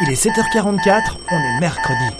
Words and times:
Il 0.00 0.10
est 0.10 0.20
7h44, 0.20 1.18
on 1.30 1.36
est 1.36 1.60
mercredi. 1.60 2.16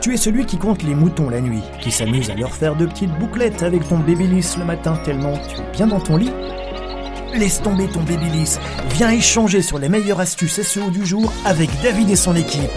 Tu 0.00 0.14
es 0.14 0.16
celui 0.16 0.46
qui 0.46 0.56
compte 0.56 0.82
les 0.82 0.94
moutons 0.94 1.28
la 1.28 1.40
nuit, 1.40 1.62
qui 1.80 1.92
s'amuse 1.92 2.30
à 2.30 2.34
leur 2.34 2.52
faire 2.52 2.74
de 2.74 2.86
petites 2.86 3.12
bouclettes 3.18 3.62
avec 3.62 3.86
ton 3.86 3.98
babyliss 3.98 4.56
le 4.56 4.64
matin 4.64 4.98
tellement 5.04 5.34
tu 5.48 5.60
es 5.60 5.72
bien 5.72 5.86
dans 5.86 6.00
ton 6.00 6.16
lit. 6.16 6.32
Laisse 7.34 7.62
tomber 7.62 7.86
ton 7.88 8.00
babyliss, 8.00 8.58
viens 8.94 9.10
échanger 9.10 9.62
sur 9.62 9.78
les 9.78 9.88
meilleures 9.88 10.20
astuces 10.20 10.62
SEO 10.62 10.90
du 10.90 11.06
jour 11.06 11.32
avec 11.44 11.70
David 11.82 12.10
et 12.10 12.16
son 12.16 12.34
équipe. 12.34 12.70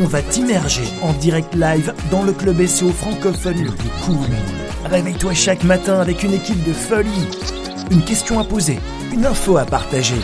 On 0.00 0.06
va 0.06 0.22
t'immerger 0.22 0.84
en 1.02 1.12
direct 1.14 1.54
live 1.54 1.94
dans 2.10 2.22
le 2.22 2.32
club 2.32 2.64
SEO 2.64 2.90
francophone 2.90 3.64
le 3.64 3.72
plus 3.72 3.90
cool. 4.04 4.28
Réveille-toi 4.84 5.32
chaque 5.34 5.64
matin 5.64 5.98
avec 5.98 6.22
une 6.22 6.34
équipe 6.34 6.62
de 6.62 6.72
folie. 6.72 7.28
Une 7.90 8.04
question 8.04 8.38
à 8.38 8.44
poser, 8.44 8.78
une 9.12 9.26
info 9.26 9.56
à 9.56 9.64
partager. 9.64 10.20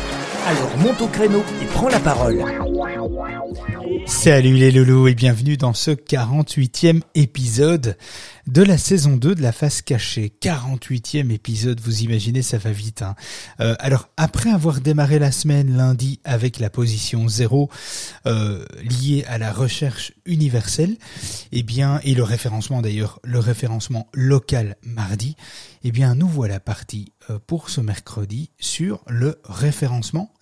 Alors 0.47 0.79
monte 0.79 1.03
au 1.03 1.09
créneau 1.09 1.43
et 1.61 1.67
prends 1.67 1.89
la 1.89 1.99
parole. 1.99 2.45
Salut 4.07 4.55
les 4.55 4.71
loulous 4.71 5.09
et 5.09 5.15
bienvenue 5.15 5.57
dans 5.57 5.75
ce 5.75 5.91
48e 5.91 7.01
épisode 7.17 7.97
de 8.47 8.63
la 8.63 8.79
saison 8.79 9.17
2 9.17 9.35
de 9.35 9.43
la 9.43 9.51
face 9.51 9.83
cachée. 9.83 10.33
48e 10.41 11.33
épisode, 11.33 11.81
vous 11.81 12.03
imaginez, 12.03 12.43
ça 12.43 12.59
va 12.59 12.71
vite. 12.71 13.03
Hein. 13.03 13.17
Euh, 13.59 13.75
alors, 13.81 14.09
après 14.17 14.51
avoir 14.51 14.81
démarré 14.81 15.19
la 15.19 15.33
semaine 15.33 15.77
lundi 15.77 16.21
avec 16.23 16.61
la 16.61 16.71
position 16.71 17.27
0 17.27 17.69
euh, 18.27 18.65
liée 18.85 19.25
à 19.27 19.39
la 19.39 19.53
recherche 19.53 20.13
universelle, 20.27 20.97
eh 21.51 21.65
bien, 21.65 22.01
et 22.05 22.15
le 22.15 22.23
référencement 22.23 22.83
d'ailleurs, 22.83 23.19
le 23.25 23.41
référencement 23.41 24.07
local 24.15 24.77
mardi, 24.85 25.35
eh 25.83 25.91
bien, 25.91 26.15
nous 26.15 26.29
voilà 26.29 26.61
partis 26.61 27.13
euh, 27.31 27.41
pour 27.45 27.69
ce 27.69 27.81
mercredi 27.81 28.51
sur 28.61 29.03
le 29.09 29.41
référencement 29.45 30.33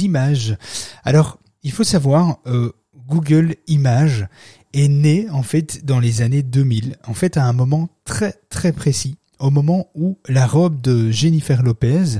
images. 0.00 0.56
Alors, 1.04 1.38
il 1.62 1.72
faut 1.72 1.84
savoir, 1.84 2.38
euh, 2.46 2.72
Google 3.08 3.56
Images 3.66 4.28
est 4.72 4.88
né 4.88 5.28
en 5.30 5.42
fait 5.42 5.84
dans 5.84 6.00
les 6.00 6.22
années 6.22 6.42
2000, 6.42 6.96
en 7.06 7.14
fait 7.14 7.36
à 7.36 7.44
un 7.44 7.52
moment 7.52 7.88
très 8.04 8.34
très 8.50 8.72
précis, 8.72 9.16
au 9.38 9.50
moment 9.50 9.88
où 9.94 10.18
la 10.28 10.46
robe 10.46 10.80
de 10.80 11.10
Jennifer 11.10 11.62
Lopez 11.62 12.18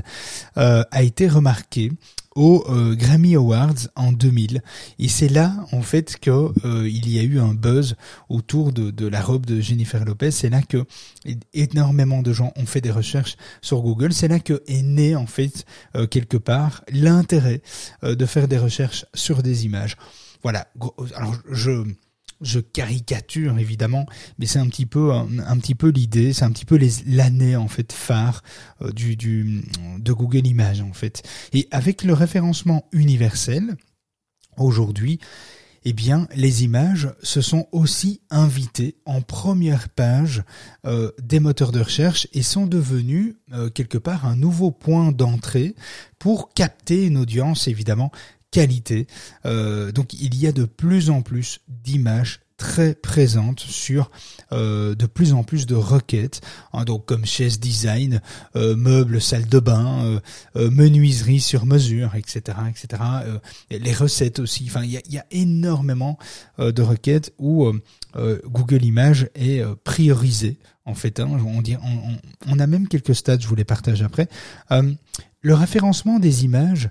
euh, 0.57 0.83
a 0.91 1.03
été 1.03 1.27
remarquée 1.27 1.91
aux 2.35 2.65
euh, 2.69 2.95
Grammy 2.95 3.35
Awards 3.35 3.87
en 3.95 4.11
2000. 4.11 4.61
Et 4.99 5.07
c'est 5.07 5.29
là, 5.29 5.53
en 5.71 5.81
fait, 5.81 6.17
que 6.19 6.29
euh, 6.65 6.87
il 6.87 7.09
y 7.09 7.19
a 7.19 7.23
eu 7.23 7.39
un 7.39 7.53
buzz 7.53 7.95
autour 8.29 8.73
de, 8.73 8.91
de 8.91 9.07
la 9.07 9.21
robe 9.21 9.45
de 9.45 9.61
Jennifer 9.61 10.03
Lopez. 10.03 10.31
C'est 10.31 10.49
là 10.49 10.61
que 10.61 10.85
énormément 11.53 12.21
de 12.21 12.33
gens 12.33 12.51
ont 12.55 12.65
fait 12.65 12.81
des 12.81 12.91
recherches 12.91 13.37
sur 13.61 13.81
Google. 13.81 14.13
C'est 14.13 14.27
là 14.27 14.39
que 14.39 14.61
est 14.67 14.83
né, 14.83 15.15
en 15.15 15.27
fait, 15.27 15.65
euh, 15.95 16.07
quelque 16.07 16.37
part, 16.37 16.83
l'intérêt 16.91 17.61
de 18.03 18.25
faire 18.25 18.47
des 18.47 18.57
recherches 18.57 19.05
sur 19.13 19.41
des 19.41 19.65
images. 19.65 19.95
Voilà. 20.43 20.67
Alors, 21.15 21.35
je 21.49 21.83
je 22.41 22.59
caricature 22.59 23.57
évidemment, 23.57 24.05
mais 24.39 24.45
c'est 24.45 24.59
un 24.59 24.67
petit 24.67 24.85
peu 24.85 25.11
un, 25.11 25.57
petit 25.57 25.75
peu 25.75 25.89
l'idée, 25.89 26.33
c'est 26.33 26.45
un 26.45 26.51
petit 26.51 26.65
peu 26.65 26.79
l'année 27.07 27.55
en 27.55 27.67
fait 27.67 27.91
phare 27.91 28.43
euh, 28.81 28.91
du, 28.91 29.15
du 29.15 29.63
de 29.99 30.13
Google 30.13 30.47
Images 30.47 30.81
en 30.81 30.93
fait. 30.93 31.23
Et 31.53 31.67
avec 31.71 32.03
le 32.03 32.13
référencement 32.13 32.87
universel 32.91 33.75
aujourd'hui, 34.57 35.19
eh 35.87 35.93
bien, 35.93 36.27
les 36.35 36.63
images 36.63 37.09
se 37.21 37.41
sont 37.41 37.67
aussi 37.71 38.21
invitées 38.31 38.95
en 39.05 39.21
première 39.21 39.87
page 39.89 40.43
euh, 40.87 41.11
des 41.21 41.39
moteurs 41.39 41.71
de 41.71 41.79
recherche 41.79 42.27
et 42.33 42.41
sont 42.41 42.65
devenues 42.65 43.37
euh, 43.53 43.69
quelque 43.69 43.99
part 43.99 44.25
un 44.25 44.35
nouveau 44.35 44.71
point 44.71 45.11
d'entrée 45.11 45.75
pour 46.17 46.53
capter 46.55 47.05
une 47.05 47.17
audience 47.17 47.67
évidemment 47.67 48.11
qualité. 48.55 49.05
Euh, 49.45 49.91
donc 49.91 50.13
il 50.13 50.33
y 50.39 50.47
a 50.47 50.53
de 50.53 50.63
plus 50.63 51.09
en 51.09 51.21
plus 51.21 51.59
d'images 51.67 52.39
très 52.55 52.95
présentes 52.95 53.59
sur 53.59 54.09
euh, 54.53 54.95
de 54.95 55.07
plus 55.07 55.33
en 55.33 55.43
plus 55.43 55.65
de 55.65 55.75
requêtes, 55.75 56.39
hein, 56.71 56.85
donc 56.85 57.05
comme 57.05 57.25
chaise 57.25 57.59
design, 57.59 58.21
euh, 58.55 58.77
meubles, 58.77 59.19
salle 59.19 59.47
de 59.47 59.59
bain, 59.59 60.21
menuiserie 60.55 61.41
sur 61.41 61.65
mesure, 61.65 62.15
etc., 62.15 62.57
etc. 62.69 63.03
les 63.69 63.93
recettes 63.93 64.39
aussi. 64.39 64.63
Enfin, 64.69 64.83
il 64.85 64.91
y 64.91 65.17
a, 65.17 65.25
énormément 65.31 66.17
de 66.57 66.81
requêtes 66.81 67.33
où 67.37 67.69
Google 68.45 68.85
Images 68.85 69.29
est 69.35 69.61
priorisé. 69.83 70.57
En 70.85 70.95
fait, 70.95 71.19
hein, 71.19 71.27
on, 71.45 71.61
dit, 71.61 71.75
on, 72.47 72.59
a 72.59 72.67
même 72.67 72.87
quelques 72.87 73.15
stats, 73.15 73.39
je 73.39 73.47
vous 73.47 73.55
les 73.55 73.65
partage 73.65 74.01
après. 74.01 74.29
le 74.69 75.53
référencement 75.53 76.19
des 76.19 76.45
images 76.45 76.89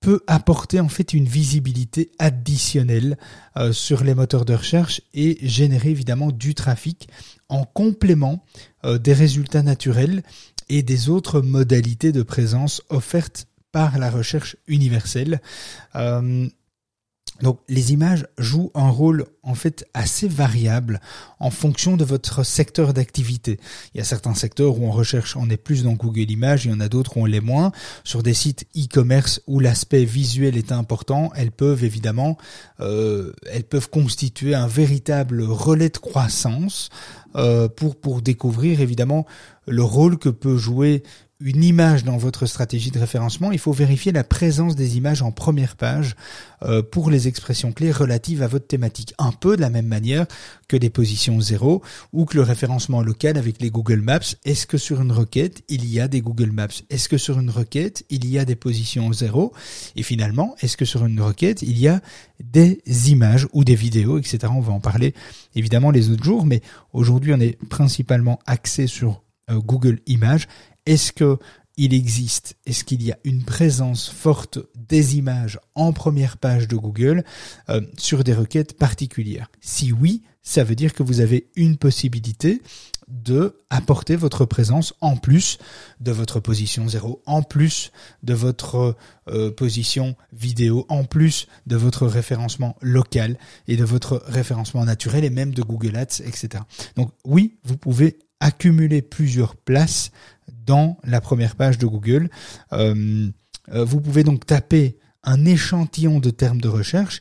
peut 0.00 0.20
apporter 0.26 0.80
en 0.80 0.88
fait 0.88 1.12
une 1.12 1.24
visibilité 1.24 2.10
additionnelle 2.18 3.18
euh, 3.56 3.72
sur 3.72 4.04
les 4.04 4.14
moteurs 4.14 4.44
de 4.44 4.54
recherche 4.54 5.00
et 5.14 5.38
générer 5.42 5.90
évidemment 5.90 6.30
du 6.30 6.54
trafic 6.54 7.08
en 7.48 7.64
complément 7.64 8.44
euh, 8.84 8.98
des 8.98 9.12
résultats 9.12 9.62
naturels 9.62 10.22
et 10.68 10.82
des 10.82 11.08
autres 11.08 11.40
modalités 11.40 12.12
de 12.12 12.22
présence 12.22 12.82
offertes 12.90 13.46
par 13.72 13.98
la 13.98 14.10
recherche 14.10 14.56
universelle. 14.66 15.40
Euh, 15.96 16.48
donc 17.40 17.60
les 17.68 17.92
images 17.92 18.26
jouent 18.36 18.70
un 18.74 18.88
rôle 18.88 19.26
en 19.42 19.54
fait 19.54 19.86
assez 19.94 20.28
variable 20.28 21.00
en 21.38 21.50
fonction 21.50 21.96
de 21.96 22.04
votre 22.04 22.44
secteur 22.44 22.92
d'activité. 22.92 23.58
Il 23.94 23.98
y 23.98 24.00
a 24.00 24.04
certains 24.04 24.34
secteurs 24.34 24.78
où 24.78 24.86
on 24.86 24.90
recherche, 24.90 25.36
on 25.36 25.48
est 25.48 25.56
plus 25.56 25.84
dans 25.84 25.92
Google 25.92 26.30
Images, 26.30 26.64
il 26.64 26.72
y 26.72 26.74
en 26.74 26.80
a 26.80 26.88
d'autres 26.88 27.16
où 27.16 27.22
on 27.22 27.24
l'est 27.24 27.40
moins. 27.40 27.72
Sur 28.04 28.22
des 28.22 28.34
sites 28.34 28.66
e-commerce 28.76 29.40
où 29.46 29.60
l'aspect 29.60 30.04
visuel 30.04 30.56
est 30.56 30.72
important, 30.72 31.30
elles 31.36 31.52
peuvent 31.52 31.84
évidemment, 31.84 32.36
euh, 32.80 33.32
elles 33.50 33.64
peuvent 33.64 33.90
constituer 33.90 34.54
un 34.54 34.66
véritable 34.66 35.42
relais 35.42 35.90
de 35.90 35.98
croissance 35.98 36.90
euh, 37.36 37.68
pour 37.68 37.96
pour 37.96 38.22
découvrir 38.22 38.80
évidemment 38.80 39.26
le 39.66 39.82
rôle 39.82 40.18
que 40.18 40.30
peut 40.30 40.56
jouer 40.56 41.02
une 41.40 41.62
image 41.62 42.02
dans 42.02 42.16
votre 42.16 42.46
stratégie 42.46 42.90
de 42.90 42.98
référencement, 42.98 43.52
il 43.52 43.60
faut 43.60 43.72
vérifier 43.72 44.10
la 44.10 44.24
présence 44.24 44.74
des 44.74 44.96
images 44.96 45.22
en 45.22 45.30
première 45.30 45.76
page 45.76 46.16
euh, 46.62 46.82
pour 46.82 47.10
les 47.10 47.28
expressions 47.28 47.70
clés 47.70 47.92
relatives 47.92 48.42
à 48.42 48.48
votre 48.48 48.66
thématique. 48.66 49.14
Un 49.18 49.30
peu 49.30 49.54
de 49.54 49.60
la 49.60 49.70
même 49.70 49.86
manière 49.86 50.26
que 50.66 50.76
des 50.76 50.90
positions 50.90 51.40
zéro 51.40 51.80
ou 52.12 52.24
que 52.24 52.36
le 52.36 52.42
référencement 52.42 53.02
local 53.02 53.38
avec 53.38 53.62
les 53.62 53.70
Google 53.70 54.00
Maps. 54.00 54.18
Est-ce 54.44 54.66
que 54.66 54.78
sur 54.78 55.00
une 55.00 55.12
requête, 55.12 55.62
il 55.68 55.84
y 55.84 56.00
a 56.00 56.08
des 56.08 56.22
Google 56.22 56.50
Maps? 56.50 56.66
Est-ce 56.90 57.08
que 57.08 57.18
sur 57.18 57.38
une 57.38 57.50
requête, 57.50 58.04
il 58.10 58.28
y 58.28 58.40
a 58.40 58.44
des 58.44 58.56
positions 58.56 59.12
zéro? 59.12 59.52
Et 59.94 60.02
finalement, 60.02 60.56
est-ce 60.60 60.76
que 60.76 60.84
sur 60.84 61.06
une 61.06 61.20
requête, 61.20 61.62
il 61.62 61.78
y 61.78 61.86
a 61.86 62.00
des 62.42 62.80
images 63.12 63.46
ou 63.52 63.62
des 63.62 63.76
vidéos, 63.76 64.18
etc. 64.18 64.52
On 64.52 64.60
va 64.60 64.72
en 64.72 64.80
parler 64.80 65.14
évidemment 65.54 65.92
les 65.92 66.10
autres 66.10 66.24
jours, 66.24 66.46
mais 66.46 66.62
aujourd'hui, 66.92 67.32
on 67.32 67.38
est 67.38 67.56
principalement 67.68 68.40
axé 68.46 68.88
sur 68.88 69.22
euh, 69.50 69.60
Google 69.60 70.00
Images 70.06 70.48
est-ce 70.88 71.12
que 71.12 71.38
il 71.80 71.94
existe, 71.94 72.56
est-ce 72.66 72.82
qu'il 72.82 73.04
y 73.04 73.12
a 73.12 73.18
une 73.22 73.44
présence 73.44 74.08
forte 74.08 74.58
des 74.74 75.16
images 75.16 75.60
en 75.76 75.92
première 75.92 76.36
page 76.36 76.66
de 76.66 76.74
Google 76.74 77.22
euh, 77.68 77.80
sur 77.96 78.24
des 78.24 78.34
requêtes 78.34 78.76
particulières? 78.76 79.48
Si 79.60 79.92
oui, 79.92 80.22
ça 80.42 80.64
veut 80.64 80.74
dire 80.74 80.92
que 80.94 81.04
vous 81.04 81.20
avez 81.20 81.50
une 81.54 81.76
possibilité 81.76 82.62
de 83.06 83.56
apporter 83.70 84.16
votre 84.16 84.44
présence 84.44 84.92
en 85.00 85.16
plus 85.16 85.58
de 86.00 86.10
votre 86.10 86.40
position 86.40 86.88
zéro, 86.88 87.22
en 87.26 87.42
plus 87.42 87.92
de 88.22 88.34
votre 88.34 88.96
euh, 89.28 89.50
position 89.50 90.16
vidéo, 90.32 90.84
en 90.88 91.04
plus 91.04 91.46
de 91.66 91.76
votre 91.76 92.06
référencement 92.06 92.76
local 92.80 93.38
et 93.68 93.76
de 93.76 93.84
votre 93.84 94.22
référencement 94.26 94.84
naturel 94.84 95.24
et 95.24 95.30
même 95.30 95.54
de 95.54 95.62
Google 95.62 95.96
Ads, 95.96 96.22
etc. 96.24 96.64
Donc 96.96 97.12
oui, 97.24 97.58
vous 97.62 97.76
pouvez 97.76 98.18
accumuler 98.40 99.02
plusieurs 99.02 99.56
places 99.56 100.10
dans 100.66 100.98
la 101.04 101.20
première 101.20 101.56
page 101.56 101.78
de 101.78 101.86
Google. 101.86 102.30
Euh, 102.72 103.28
euh, 103.70 103.84
vous 103.84 104.00
pouvez 104.00 104.24
donc 104.24 104.46
taper 104.46 104.98
un 105.22 105.44
échantillon 105.44 106.20
de 106.20 106.30
termes 106.30 106.60
de 106.60 106.68
recherche 106.68 107.20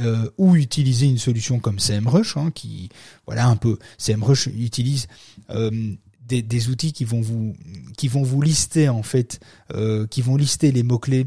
euh, 0.00 0.30
ou 0.38 0.56
utiliser 0.56 1.06
une 1.06 1.18
solution 1.18 1.60
comme 1.60 1.78
SEMrush, 1.78 2.36
hein, 2.36 2.50
qui 2.54 2.88
voilà 3.26 3.46
un 3.46 3.56
peu 3.56 3.78
SEMrush 3.98 4.46
utilise 4.48 5.06
des, 6.20 6.68
outils 6.68 6.92
qui 6.92 7.04
vont 7.04 7.22
vous 7.22 7.56
qui 7.96 8.08
vont 8.08 8.22
vous 8.22 8.42
lister 8.42 8.88
en 8.88 9.02
fait, 9.02 9.40
qui 10.10 10.22
vont 10.22 10.36
lister 10.36 10.72
les 10.72 10.82
mots 10.82 10.98
clés 10.98 11.26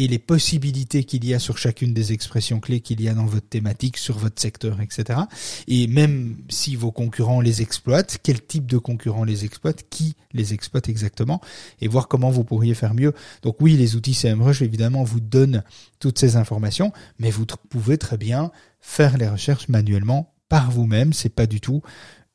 et 0.00 0.08
les 0.08 0.18
possibilités 0.18 1.04
qu'il 1.04 1.26
y 1.26 1.34
a 1.34 1.38
sur 1.38 1.58
chacune 1.58 1.92
des 1.92 2.14
expressions 2.14 2.58
clés 2.58 2.80
qu'il 2.80 3.02
y 3.02 3.08
a 3.10 3.12
dans 3.12 3.26
votre 3.26 3.46
thématique, 3.46 3.98
sur 3.98 4.16
votre 4.16 4.40
secteur, 4.40 4.80
etc. 4.80 5.20
Et 5.68 5.88
même 5.88 6.38
si 6.48 6.74
vos 6.74 6.90
concurrents 6.90 7.42
les 7.42 7.60
exploitent, 7.60 8.16
quel 8.22 8.42
type 8.42 8.64
de 8.64 8.78
concurrents 8.78 9.24
les 9.24 9.44
exploite, 9.44 9.84
qui 9.90 10.16
les 10.32 10.54
exploite 10.54 10.88
exactement, 10.88 11.42
et 11.82 11.88
voir 11.88 12.08
comment 12.08 12.30
vous 12.30 12.44
pourriez 12.44 12.72
faire 12.72 12.94
mieux. 12.94 13.12
Donc 13.42 13.56
oui, 13.60 13.76
les 13.76 13.94
outils 13.94 14.14
CMrush 14.14 14.62
évidemment 14.62 15.04
vous 15.04 15.20
donnent 15.20 15.62
toutes 15.98 16.18
ces 16.18 16.36
informations, 16.36 16.94
mais 17.18 17.30
vous 17.30 17.44
pouvez 17.68 17.98
très 17.98 18.16
bien 18.16 18.52
faire 18.80 19.18
les 19.18 19.28
recherches 19.28 19.68
manuellement 19.68 20.32
par 20.48 20.70
vous-même. 20.70 21.12
C'est 21.12 21.28
pas 21.28 21.46
du 21.46 21.60
tout 21.60 21.82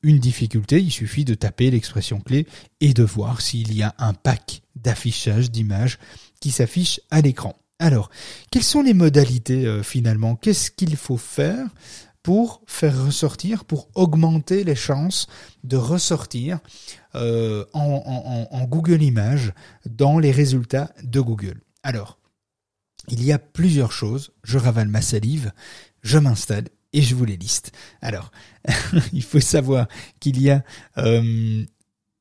une 0.03 0.19
difficulté, 0.19 0.79
il 0.79 0.91
suffit 0.91 1.25
de 1.25 1.33
taper 1.33 1.71
l'expression 1.71 2.19
clé 2.19 2.45
et 2.79 2.93
de 2.93 3.03
voir 3.03 3.41
s'il 3.41 3.73
y 3.73 3.81
a 3.81 3.95
un 3.97 4.13
pack 4.13 4.61
d'affichage 4.75 5.49
d'images 5.49 5.97
s'affiche 6.51 7.01
à 7.11 7.21
l'écran. 7.21 7.55
Alors, 7.79 8.09
quelles 8.51 8.63
sont 8.63 8.81
les 8.81 8.93
modalités 8.93 9.65
euh, 9.65 9.83
finalement? 9.83 10.35
Qu'est-ce 10.35 10.71
qu'il 10.71 10.95
faut 10.95 11.17
faire 11.17 11.67
pour 12.23 12.61
faire 12.65 13.05
ressortir, 13.05 13.65
pour 13.65 13.89
augmenter 13.95 14.63
les 14.63 14.75
chances 14.75 15.27
de 15.63 15.77
ressortir 15.77 16.59
euh, 17.15 17.65
en, 17.73 18.65
Google 18.67 19.03
Images 19.03 19.53
dans 19.85 20.19
les 20.19 20.31
résultats 20.31 20.91
de 21.03 21.19
Google? 21.19 21.61
Alors, 21.83 22.17
il 23.09 23.23
y 23.23 23.31
a 23.31 23.39
plusieurs 23.39 23.91
choses. 23.91 24.31
Je 24.43 24.57
ravale 24.57 24.87
ma 24.87 25.01
salive, 25.01 25.51
je 26.01 26.17
m'installe 26.17 26.69
et 26.93 27.01
je 27.01 27.13
vous 27.13 27.25
les 27.25 27.37
liste. 27.37 27.73
Alors, 28.01 28.31
il 29.13 29.21
faut 29.21 29.41
savoir 29.41 29.87
qu'il 30.19 30.41
y 30.41 30.49
a 30.49 30.63
euh, 30.97 31.65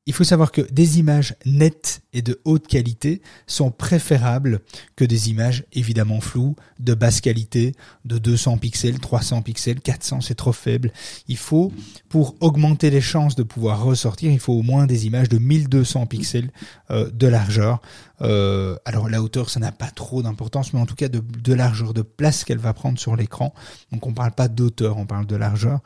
il 0.07 0.13
faut 0.13 0.23
savoir 0.23 0.51
que 0.51 0.61
des 0.61 0.99
images 0.99 1.35
nettes 1.45 2.01
et 2.13 2.21
de 2.21 2.39
haute 2.45 2.67
qualité 2.67 3.21
sont 3.47 3.71
préférables 3.71 4.61
que 4.95 5.03
des 5.03 5.29
images 5.29 5.65
évidemment 5.73 6.21
floues, 6.21 6.55
de 6.79 6.93
basse 6.93 7.21
qualité, 7.21 7.73
de 8.05 8.17
200 8.17 8.59
pixels, 8.59 8.99
300 8.99 9.41
pixels, 9.41 9.81
400 9.81 10.21
c'est 10.21 10.35
trop 10.35 10.53
faible. 10.53 10.91
Il 11.27 11.37
faut, 11.37 11.73
pour 12.07 12.35
augmenter 12.39 12.89
les 12.91 13.01
chances 13.01 13.35
de 13.35 13.43
pouvoir 13.43 13.83
ressortir, 13.83 14.31
il 14.31 14.39
faut 14.39 14.53
au 14.53 14.61
moins 14.61 14.85
des 14.85 15.07
images 15.07 15.29
de 15.29 15.39
1200 15.39 16.05
pixels 16.05 16.51
euh, 16.91 17.09
de 17.11 17.27
largeur. 17.27 17.81
Euh, 18.21 18.77
alors 18.85 19.09
la 19.09 19.21
hauteur, 19.21 19.49
ça 19.49 19.59
n'a 19.59 19.71
pas 19.71 19.89
trop 19.89 20.21
d'importance, 20.21 20.73
mais 20.73 20.79
en 20.79 20.85
tout 20.85 20.95
cas 20.95 21.07
de, 21.09 21.53
largeur, 21.53 21.93
de 21.93 22.01
place 22.01 22.43
qu'elle 22.43 22.59
va 22.59 22.73
prendre 22.73 22.97
sur 22.99 23.15
l'écran. 23.15 23.53
Donc 23.91 24.05
on 24.07 24.13
parle 24.13 24.31
pas 24.31 24.47
d'auteur, 24.47 24.97
on 24.97 25.05
parle 25.05 25.25
de 25.25 25.35
largeur. 25.35 25.79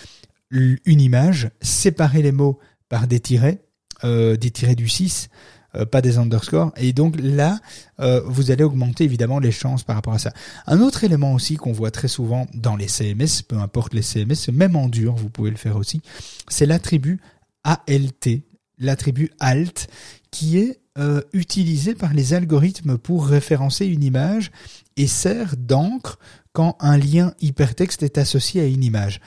une 0.51 1.01
image, 1.01 1.49
séparer 1.61 2.21
les 2.21 2.31
mots 2.31 2.59
par 2.89 3.07
des 3.07 3.19
tirets, 3.19 3.61
euh, 4.03 4.35
des 4.35 4.51
tirets 4.51 4.75
du 4.75 4.89
6, 4.89 5.29
euh, 5.75 5.85
pas 5.85 6.01
des 6.01 6.17
underscores. 6.17 6.71
Et 6.77 6.93
donc 6.93 7.15
là, 7.19 7.59
euh, 7.99 8.21
vous 8.25 8.51
allez 8.51 8.63
augmenter 8.63 9.03
évidemment 9.03 9.39
les 9.39 9.51
chances 9.51 9.83
par 9.83 9.95
rapport 9.95 10.13
à 10.13 10.19
ça. 10.19 10.33
Un 10.67 10.81
autre 10.81 11.03
élément 11.03 11.33
aussi 11.33 11.57
qu'on 11.57 11.71
voit 11.71 11.91
très 11.91 12.07
souvent 12.07 12.47
dans 12.53 12.75
les 12.75 12.87
CMS, 12.87 13.43
peu 13.47 13.57
importe 13.57 13.93
les 13.93 14.01
CMS, 14.01 14.51
même 14.51 14.75
en 14.75 14.87
dur, 14.87 15.15
vous 15.15 15.29
pouvez 15.29 15.51
le 15.51 15.57
faire 15.57 15.75
aussi, 15.75 16.01
c'est 16.47 16.65
l'attribut 16.65 17.19
ALT, 17.63 18.41
l'attribut 18.79 19.31
ALT, 19.39 19.87
qui 20.31 20.57
est 20.57 20.79
euh, 20.97 21.21
utilisé 21.33 21.95
par 21.95 22.13
les 22.13 22.33
algorithmes 22.33 22.97
pour 22.97 23.27
référencer 23.27 23.85
une 23.85 24.03
image 24.03 24.51
et 24.97 25.07
sert 25.07 25.55
d'encre 25.55 26.19
quand 26.51 26.75
un 26.81 26.97
lien 26.97 27.33
hypertexte 27.39 28.03
est 28.03 28.17
associé 28.17 28.61
à 28.61 28.65
une 28.65 28.83
image. 28.83 29.21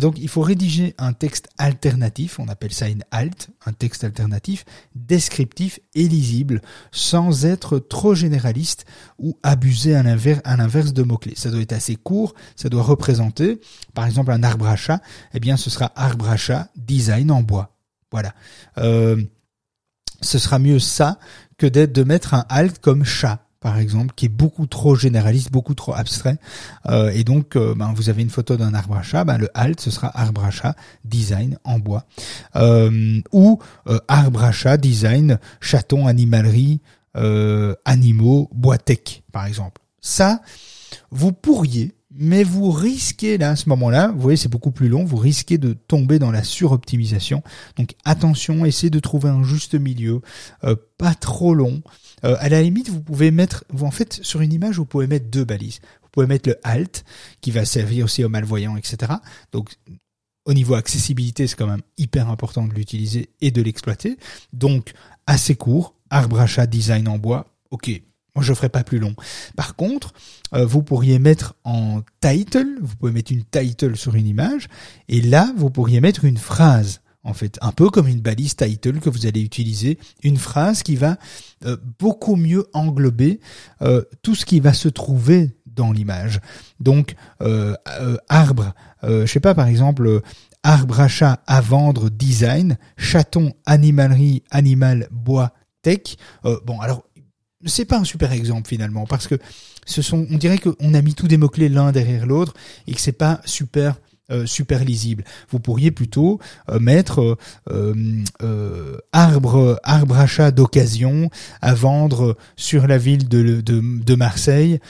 Donc 0.00 0.18
il 0.18 0.28
faut 0.28 0.40
rédiger 0.40 0.94
un 0.96 1.12
texte 1.12 1.48
alternatif, 1.58 2.38
on 2.38 2.48
appelle 2.48 2.72
ça 2.72 2.88
une 2.88 3.04
alt, 3.10 3.50
un 3.66 3.72
texte 3.72 4.04
alternatif, 4.04 4.64
descriptif 4.94 5.80
et 5.94 6.08
lisible, 6.08 6.62
sans 6.92 7.44
être 7.44 7.78
trop 7.78 8.14
généraliste 8.14 8.86
ou 9.18 9.36
abuser 9.42 9.96
à 9.96 10.02
l'inverse 10.02 10.94
de 10.94 11.02
mots-clés. 11.02 11.34
Ça 11.36 11.50
doit 11.50 11.60
être 11.60 11.72
assez 11.72 11.96
court, 11.96 12.34
ça 12.56 12.70
doit 12.70 12.82
représenter, 12.82 13.60
par 13.92 14.06
exemple 14.06 14.30
un 14.30 14.42
arbre 14.42 14.66
à 14.66 14.76
chat, 14.76 15.02
eh 15.34 15.40
bien 15.40 15.58
ce 15.58 15.68
sera 15.68 15.92
arbre 15.94 16.30
à 16.30 16.38
chat 16.38 16.70
design 16.76 17.30
en 17.30 17.42
bois. 17.42 17.76
Voilà. 18.10 18.34
Euh, 18.78 19.22
ce 20.20 20.38
sera 20.38 20.58
mieux 20.58 20.78
ça 20.78 21.18
que 21.56 21.66
d'être 21.66 21.92
de 21.92 22.04
mettre 22.04 22.34
un 22.34 22.44
alt 22.48 22.78
comme 22.78 23.04
chat 23.04 23.40
par 23.60 23.78
exemple, 23.78 24.14
qui 24.14 24.26
est 24.26 24.30
beaucoup 24.30 24.66
trop 24.66 24.94
généraliste, 24.94 25.50
beaucoup 25.50 25.74
trop 25.74 25.92
abstrait. 25.94 26.36
Euh, 26.86 27.10
et 27.10 27.24
donc, 27.24 27.56
euh, 27.56 27.74
ben, 27.74 27.92
vous 27.94 28.08
avez 28.08 28.22
une 28.22 28.30
photo 28.30 28.56
d'un 28.56 28.72
arbre 28.72 28.96
à 28.96 29.02
chat, 29.02 29.24
ben, 29.24 29.38
le 29.38 29.48
alt, 29.54 29.80
ce 29.80 29.90
sera 29.90 30.16
arbre 30.16 30.44
à 30.44 30.50
chat, 30.50 30.76
design 31.04 31.58
en 31.64 31.78
bois. 31.78 32.04
Euh, 32.56 33.20
ou 33.32 33.58
arbre 34.06 34.44
à 34.44 34.52
chat, 34.52 34.76
design, 34.76 35.38
chaton, 35.60 36.06
animalerie, 36.06 36.80
animaux, 37.84 38.48
bois 38.52 38.78
tech, 38.78 39.22
par 39.32 39.46
exemple. 39.46 39.82
Ça, 40.00 40.40
vous 41.10 41.32
pourriez 41.32 41.94
mais 42.20 42.42
vous 42.42 42.72
risquez 42.72 43.38
là 43.38 43.50
à 43.50 43.56
ce 43.56 43.68
moment-là, 43.68 44.08
vous 44.08 44.20
voyez 44.20 44.36
c'est 44.36 44.48
beaucoup 44.48 44.72
plus 44.72 44.88
long, 44.88 45.04
vous 45.04 45.16
risquez 45.16 45.56
de 45.56 45.72
tomber 45.72 46.18
dans 46.18 46.32
la 46.32 46.42
suroptimisation. 46.42 47.44
Donc 47.76 47.94
attention, 48.04 48.64
essayez 48.64 48.90
de 48.90 48.98
trouver 48.98 49.28
un 49.28 49.44
juste 49.44 49.76
milieu, 49.76 50.20
euh, 50.64 50.74
pas 50.98 51.14
trop 51.14 51.54
long. 51.54 51.80
Euh, 52.24 52.36
à 52.40 52.48
la 52.48 52.60
limite, 52.60 52.90
vous 52.90 53.00
pouvez 53.00 53.30
mettre, 53.30 53.64
vous 53.70 53.86
en 53.86 53.92
fait 53.92 54.18
sur 54.22 54.40
une 54.40 54.52
image, 54.52 54.78
vous 54.78 54.84
pouvez 54.84 55.06
mettre 55.06 55.30
deux 55.30 55.44
balises. 55.44 55.78
Vous 56.02 56.08
pouvez 56.10 56.26
mettre 56.26 56.48
le 56.48 56.56
alt 56.64 57.04
qui 57.40 57.52
va 57.52 57.64
servir 57.64 58.06
aussi 58.06 58.24
aux 58.24 58.28
malvoyants, 58.28 58.76
etc. 58.76 59.12
Donc 59.52 59.76
au 60.44 60.54
niveau 60.54 60.74
accessibilité, 60.74 61.46
c'est 61.46 61.56
quand 61.56 61.68
même 61.68 61.82
hyper 61.98 62.28
important 62.30 62.66
de 62.66 62.74
l'utiliser 62.74 63.30
et 63.40 63.52
de 63.52 63.62
l'exploiter. 63.62 64.16
Donc 64.52 64.92
assez 65.28 65.54
court, 65.54 65.94
arbre 66.10 66.40
à 66.40 66.48
chat, 66.48 66.66
design 66.66 67.06
en 67.06 67.18
bois, 67.18 67.54
ok, 67.70 68.02
moi, 68.38 68.44
je 68.44 68.54
ferai 68.54 68.68
pas 68.68 68.84
plus 68.84 69.00
long. 69.00 69.16
Par 69.56 69.74
contre, 69.74 70.12
euh, 70.54 70.64
vous 70.64 70.84
pourriez 70.84 71.18
mettre 71.18 71.56
en 71.64 72.02
title, 72.20 72.68
vous 72.80 72.94
pouvez 72.94 73.10
mettre 73.10 73.32
une 73.32 73.42
title 73.42 73.96
sur 73.96 74.14
une 74.14 74.28
image, 74.28 74.68
et 75.08 75.20
là, 75.20 75.52
vous 75.56 75.70
pourriez 75.70 76.00
mettre 76.00 76.24
une 76.24 76.36
phrase. 76.36 77.00
En 77.24 77.34
fait, 77.34 77.58
un 77.62 77.72
peu 77.72 77.90
comme 77.90 78.06
une 78.06 78.20
balise 78.20 78.54
title 78.54 79.00
que 79.00 79.10
vous 79.10 79.26
allez 79.26 79.40
utiliser, 79.40 79.98
une 80.22 80.36
phrase 80.36 80.84
qui 80.84 80.94
va 80.94 81.16
euh, 81.64 81.76
beaucoup 81.98 82.36
mieux 82.36 82.64
englober 82.74 83.40
euh, 83.82 84.04
tout 84.22 84.36
ce 84.36 84.46
qui 84.46 84.60
va 84.60 84.72
se 84.72 84.88
trouver 84.88 85.56
dans 85.66 85.90
l'image. 85.90 86.38
Donc, 86.78 87.16
arbre, 88.28 88.72
je 89.02 89.26
sais 89.26 89.40
pas, 89.40 89.54
par 89.56 89.66
exemple, 89.66 90.22
arbre 90.62 91.00
à 91.00 91.08
chat 91.08 91.42
à 91.48 91.60
vendre 91.60 92.08
design, 92.08 92.78
chaton 92.96 93.52
animalerie 93.66 94.44
animal 94.52 95.08
bois 95.10 95.52
tech. 95.82 96.16
bon, 96.64 96.80
alors 96.80 97.07
c'est 97.64 97.84
pas 97.84 97.98
un 97.98 98.04
super 98.04 98.32
exemple 98.32 98.68
finalement 98.68 99.06
parce 99.06 99.26
que 99.26 99.36
ce 99.84 100.02
sont 100.02 100.26
on 100.30 100.36
dirait 100.36 100.58
qu'on 100.58 100.94
a 100.94 101.02
mis 101.02 101.14
tous 101.14 101.28
des 101.28 101.36
mots 101.36 101.48
clés 101.48 101.68
l'un 101.68 101.92
derrière 101.92 102.26
l'autre 102.26 102.54
et 102.86 102.94
que 102.94 103.00
c'est 103.00 103.12
pas 103.12 103.40
super 103.44 103.96
euh, 104.30 104.44
super 104.44 104.84
lisible. 104.84 105.24
Vous 105.48 105.58
pourriez 105.58 105.90
plutôt 105.90 106.38
euh, 106.68 106.78
mettre 106.78 107.38
euh, 107.70 108.98
arbre 109.10 109.80
arbre 109.82 110.18
achat 110.18 110.50
d'occasion 110.50 111.30
à 111.62 111.72
vendre 111.72 112.36
sur 112.54 112.86
la 112.86 112.98
ville 112.98 113.26
de, 113.26 113.62
de, 113.62 113.80
de 113.80 114.14
Marseille 114.14 114.80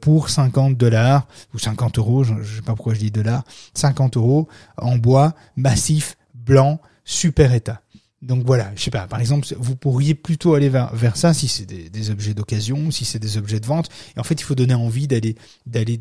pour 0.00 0.30
50 0.30 0.76
dollars 0.76 1.26
ou 1.52 1.58
50 1.58 1.98
euros, 1.98 2.22
je, 2.22 2.34
je 2.42 2.56
sais 2.56 2.62
pas 2.62 2.76
pourquoi 2.76 2.94
je 2.94 3.00
dis 3.00 3.10
dollars, 3.10 3.42
50 3.74 4.18
euros 4.18 4.46
en 4.76 4.96
bois 4.96 5.34
massif 5.56 6.16
blanc 6.32 6.80
super 7.04 7.52
état. 7.54 7.80
Donc 8.26 8.44
voilà, 8.44 8.72
je 8.74 8.82
sais 8.82 8.90
pas, 8.90 9.06
par 9.06 9.20
exemple, 9.20 9.46
vous 9.56 9.76
pourriez 9.76 10.16
plutôt 10.16 10.54
aller 10.54 10.68
vers, 10.68 10.92
vers 10.94 11.16
ça 11.16 11.32
si 11.32 11.46
c'est 11.46 11.64
des, 11.64 12.10
objets 12.10 12.34
d'occasion, 12.34 12.90
si 12.90 13.04
c'est 13.04 13.20
des 13.20 13.36
objets 13.36 13.60
de 13.60 13.66
vente. 13.66 13.88
Et 14.16 14.20
en 14.20 14.24
fait, 14.24 14.34
il 14.34 14.42
faut 14.42 14.56
donner 14.56 14.74
envie 14.74 15.06
d'aller 15.06 15.36
d'aller 15.64 16.00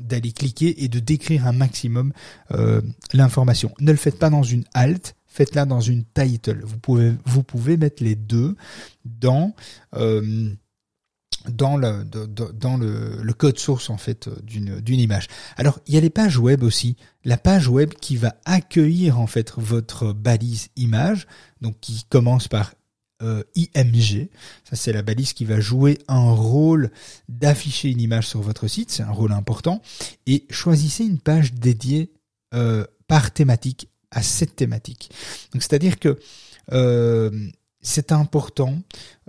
d'aller 0.00 0.32
cliquer 0.32 0.82
et 0.82 0.88
de 0.88 0.98
décrire 0.98 1.46
un 1.46 1.52
maximum 1.52 2.12
euh, 2.52 2.80
l'information. 3.12 3.72
Ne 3.80 3.92
le 3.92 3.96
faites 3.96 4.18
pas 4.18 4.30
dans 4.30 4.42
une 4.42 4.64
alt, 4.74 5.14
faites-la 5.28 5.64
dans 5.64 5.80
une 5.80 6.04
title. 6.04 6.60
Vous 6.64 6.78
pouvez 6.78 7.12
vous 7.24 7.44
pouvez 7.44 7.76
mettre 7.76 8.02
les 8.02 8.16
deux 8.16 8.56
dans 9.04 9.54
euh, 9.94 10.50
dans 11.48 11.76
le 11.76 13.32
code 13.32 13.58
source 13.58 13.90
en 13.90 13.96
fait 13.96 14.28
d'une 14.42 14.80
d'une 14.80 15.00
image. 15.00 15.28
Alors 15.56 15.80
il 15.86 15.94
y 15.94 15.98
a 15.98 16.00
les 16.00 16.10
pages 16.10 16.38
web 16.38 16.62
aussi. 16.62 16.96
La 17.24 17.36
page 17.36 17.68
web 17.68 17.94
qui 17.94 18.16
va 18.16 18.36
accueillir 18.44 19.20
en 19.20 19.26
fait 19.26 19.52
votre 19.56 20.12
balise 20.12 20.68
image, 20.76 21.26
donc 21.60 21.78
qui 21.80 22.04
commence 22.08 22.48
par 22.48 22.74
euh, 23.22 23.42
IMG. 23.54 24.28
Ça 24.64 24.76
c'est 24.76 24.92
la 24.92 25.02
balise 25.02 25.32
qui 25.32 25.44
va 25.44 25.60
jouer 25.60 25.98
un 26.08 26.30
rôle 26.32 26.90
d'afficher 27.28 27.90
une 27.90 28.00
image 28.00 28.28
sur 28.28 28.40
votre 28.40 28.68
site. 28.68 28.90
C'est 28.90 29.02
un 29.02 29.12
rôle 29.12 29.32
important. 29.32 29.82
Et 30.26 30.46
choisissez 30.50 31.04
une 31.04 31.18
page 31.18 31.52
dédiée 31.52 32.12
euh, 32.54 32.84
par 33.06 33.32
thématique 33.32 33.88
à 34.10 34.22
cette 34.22 34.56
thématique. 34.56 35.10
Donc 35.52 35.62
c'est 35.62 35.74
à 35.74 35.78
dire 35.78 35.98
que 35.98 36.18
euh, 36.72 37.30
c'est 37.80 38.12
important 38.12 38.78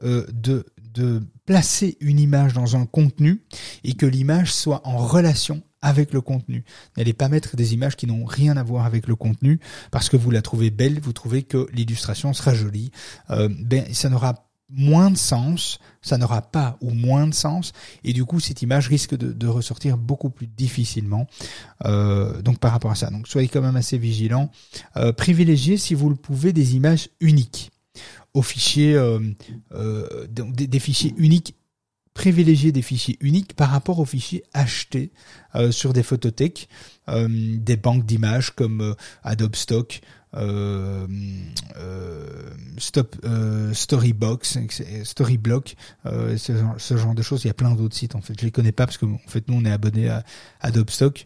euh, 0.03 0.25
de, 0.31 0.65
de 0.93 1.21
placer 1.45 1.97
une 1.99 2.19
image 2.19 2.53
dans 2.53 2.75
un 2.75 2.85
contenu 2.85 3.43
et 3.83 3.93
que 3.93 4.05
l'image 4.05 4.53
soit 4.53 4.85
en 4.87 4.97
relation 4.97 5.61
avec 5.81 6.13
le 6.13 6.21
contenu. 6.21 6.63
N'allez 6.95 7.13
pas 7.13 7.27
mettre 7.27 7.55
des 7.55 7.73
images 7.73 7.95
qui 7.95 8.07
n'ont 8.07 8.25
rien 8.25 8.55
à 8.57 8.63
voir 8.63 8.85
avec 8.85 9.07
le 9.07 9.15
contenu 9.15 9.59
parce 9.89 10.09
que 10.09 10.17
vous 10.17 10.31
la 10.31 10.41
trouvez 10.41 10.69
belle, 10.69 10.99
vous 10.99 11.13
trouvez 11.13 11.43
que 11.43 11.67
l'illustration 11.73 12.33
sera 12.33 12.53
jolie. 12.53 12.91
Euh, 13.31 13.49
ben, 13.49 13.85
ça 13.93 14.09
n'aura 14.09 14.51
moins 14.71 15.11
de 15.11 15.17
sens, 15.17 15.79
ça 16.01 16.17
n'aura 16.17 16.41
pas 16.41 16.77
ou 16.81 16.91
moins 16.91 17.27
de 17.27 17.33
sens, 17.33 17.73
et 18.03 18.13
du 18.13 18.25
coup 18.25 18.39
cette 18.39 18.61
image 18.61 18.87
risque 18.87 19.15
de, 19.15 19.47
ressortir 19.47 19.97
beaucoup 19.97 20.29
plus 20.29 20.47
difficilement. 20.47 21.27
Euh, 21.85 22.41
donc 22.41 22.59
par 22.59 22.71
rapport 22.71 22.91
à 22.91 22.95
ça, 22.95 23.09
donc 23.09 23.27
soyez 23.27 23.49
quand 23.49 23.61
même 23.61 23.75
assez 23.75 23.97
vigilant. 23.97 24.49
Euh, 24.95 25.11
privilégiez 25.11 25.77
si 25.77 25.93
vous 25.93 26.09
le 26.09 26.15
pouvez 26.15 26.53
des 26.53 26.75
images 26.75 27.09
uniques 27.19 27.70
aux 28.33 28.41
fichiers, 28.41 28.95
euh, 28.95 29.19
euh 29.73 30.27
des, 30.27 30.79
fichiers 30.79 31.13
uniques 31.17 31.55
privilégier 32.13 32.71
des 32.73 32.81
fichiers 32.81 33.17
uniques 33.21 33.53
par 33.55 33.69
rapport 33.69 33.99
aux 33.99 34.05
fichiers 34.05 34.43
achetés 34.53 35.11
euh, 35.55 35.71
sur 35.71 35.93
des 35.93 36.03
photothèques, 36.03 36.67
des 37.07 37.77
banques 37.77 38.05
d'images 38.05 38.51
comme 38.51 38.95
Adobe 39.23 39.55
Stock, 39.55 40.01
Storybox, 43.73 44.57
Storyblock, 45.03 45.75
ce, 46.05 46.97
genre 46.97 47.15
de 47.15 47.21
choses. 47.21 47.43
Il 47.45 47.47
y 47.47 47.51
a 47.51 47.53
plein 47.53 47.71
d'autres 47.75 47.95
sites 47.95 48.15
en 48.15 48.21
fait. 48.21 48.39
Je 48.39 48.45
les 48.45 48.51
connais 48.51 48.73
pas 48.73 48.85
parce 48.85 48.97
que 48.97 49.05
en 49.05 49.17
fait 49.27 49.47
nous 49.47 49.55
on 49.55 49.65
est 49.65 49.71
abonné 49.71 50.09
à 50.09 50.23
Adobe 50.59 50.89
Stock 50.89 51.25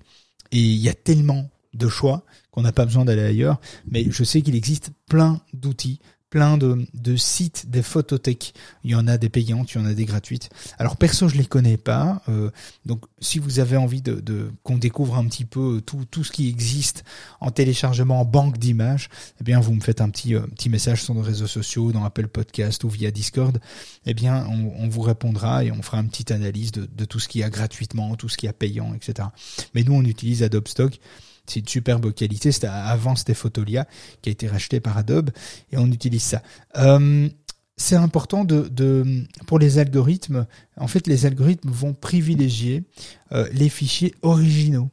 et 0.51 0.59
il 0.59 0.77
y 0.77 0.89
a 0.89 0.93
tellement 0.93 1.49
de 1.75 1.87
choix 1.87 2.25
qu'on 2.51 2.61
n'a 2.61 2.71
pas 2.71 2.85
besoin 2.85 3.05
d'aller 3.05 3.23
ailleurs. 3.23 3.59
Mais 3.89 4.05
je 4.09 4.23
sais 4.23 4.41
qu'il 4.41 4.55
existe 4.55 4.91
plein 5.07 5.41
d'outils 5.53 5.99
plein 6.29 6.57
de, 6.57 6.85
de, 6.93 7.15
sites 7.15 7.69
des 7.69 7.81
photothèques. 7.81 8.53
Il 8.83 8.91
y 8.91 8.95
en 8.95 9.07
a 9.07 9.17
des 9.17 9.29
payantes, 9.29 9.71
il 9.73 9.77
y 9.77 9.81
en 9.81 9.85
a 9.85 9.93
des 9.93 10.05
gratuites. 10.05 10.49
Alors 10.77 10.97
perso, 10.97 11.29
je 11.29 11.37
les 11.37 11.45
connais 11.45 11.77
pas. 11.77 12.21
Euh, 12.29 12.51
donc 12.85 13.05
si 13.19 13.39
vous 13.39 13.59
avez 13.59 13.77
envie 13.77 14.01
de, 14.01 14.19
de 14.19 14.51
qu'on 14.63 14.77
découvre 14.77 15.15
un 15.15 15.25
petit 15.25 15.45
peu 15.45 15.81
tout, 15.85 16.03
tout 16.09 16.23
ce 16.23 16.31
qui 16.31 16.49
existe 16.49 17.03
en 17.39 17.51
téléchargement 17.51 18.21
en 18.21 18.25
banque 18.25 18.57
d'images, 18.57 19.09
eh 19.39 19.43
bien 19.43 19.59
vous 19.59 19.73
me 19.73 19.81
faites 19.81 20.01
un 20.01 20.09
petit, 20.09 20.35
euh, 20.35 20.41
petit 20.41 20.69
message 20.69 21.03
sur 21.03 21.13
nos 21.13 21.21
réseaux 21.21 21.47
sociaux, 21.47 21.91
dans 21.91 22.03
Apple 22.03 22.27
Podcast 22.27 22.83
ou 22.83 22.89
via 22.89 23.11
Discord. 23.11 23.59
Eh 24.05 24.13
bien 24.13 24.45
on, 24.49 24.73
on 24.83 24.89
vous 24.89 25.01
répondra 25.01 25.63
et 25.63 25.71
on 25.71 25.81
fera 25.81 25.99
une 25.99 26.09
petite 26.09 26.31
analyse 26.31 26.71
de, 26.71 26.85
de 26.85 27.05
tout 27.05 27.19
ce 27.19 27.27
qu'il 27.27 27.41
y 27.41 27.43
a 27.43 27.49
gratuitement, 27.49 28.15
tout 28.15 28.29
ce 28.29 28.37
qu'il 28.37 28.47
y 28.47 28.49
a 28.49 28.53
payant, 28.53 28.93
etc. 28.93 29.29
Mais 29.73 29.83
nous 29.83 29.93
on 29.93 30.03
utilise 30.03 30.43
Adobe 30.43 30.67
Stock 30.67 30.99
c'est 31.47 31.59
une 31.59 31.67
superbe 31.67 32.13
qualité. 32.13 32.51
C'était 32.51 32.67
avant 32.67 33.15
c'était 33.15 33.33
Photolia 33.33 33.87
qui 34.21 34.29
a 34.29 34.31
été 34.31 34.47
racheté 34.47 34.79
par 34.79 34.97
Adobe 34.97 35.31
et 35.71 35.77
on 35.77 35.87
utilise 35.87 36.23
ça. 36.23 36.41
Euh, 36.77 37.29
c'est 37.77 37.95
important 37.95 38.45
de, 38.45 39.25
pour 39.47 39.59
les 39.59 39.79
algorithmes. 39.79 40.47
En 40.77 40.87
fait, 40.87 41.07
les 41.07 41.25
algorithmes 41.25 41.69
vont 41.69 41.93
privilégier 41.93 42.85
euh, 43.33 43.49
les 43.51 43.67
fichiers 43.67 44.15
originaux 44.21 44.89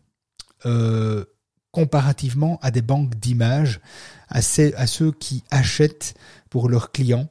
euh, 0.66 1.24
comparativement 1.70 2.58
à 2.60 2.70
des 2.70 2.82
banques 2.82 3.14
d'images, 3.14 3.80
à, 4.28 4.42
ceux 4.42 5.12
qui 5.12 5.44
achètent 5.50 6.14
pour 6.50 6.68
leurs 6.68 6.90
clients. 6.90 7.28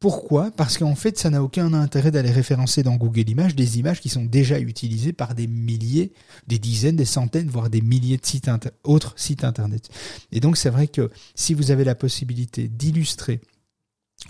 Pourquoi? 0.00 0.52
Parce 0.52 0.78
qu'en 0.78 0.94
fait, 0.94 1.18
ça 1.18 1.28
n'a 1.28 1.42
aucun 1.42 1.72
intérêt 1.72 2.12
d'aller 2.12 2.30
référencer 2.30 2.84
dans 2.84 2.94
Google 2.94 3.28
Images 3.28 3.56
des 3.56 3.78
images 3.80 4.00
qui 4.00 4.08
sont 4.08 4.24
déjà 4.24 4.60
utilisées 4.60 5.12
par 5.12 5.34
des 5.34 5.48
milliers, 5.48 6.12
des 6.46 6.60
dizaines, 6.60 6.94
des 6.94 7.04
centaines, 7.04 7.48
voire 7.48 7.68
des 7.68 7.80
milliers 7.80 8.16
de 8.16 8.24
sites 8.24 8.48
autres 8.84 9.14
sites 9.16 9.42
internet. 9.42 9.88
Et 10.30 10.38
donc, 10.38 10.56
c'est 10.56 10.70
vrai 10.70 10.86
que 10.86 11.10
si 11.34 11.52
vous 11.52 11.72
avez 11.72 11.82
la 11.82 11.96
possibilité 11.96 12.68
d'illustrer 12.68 13.40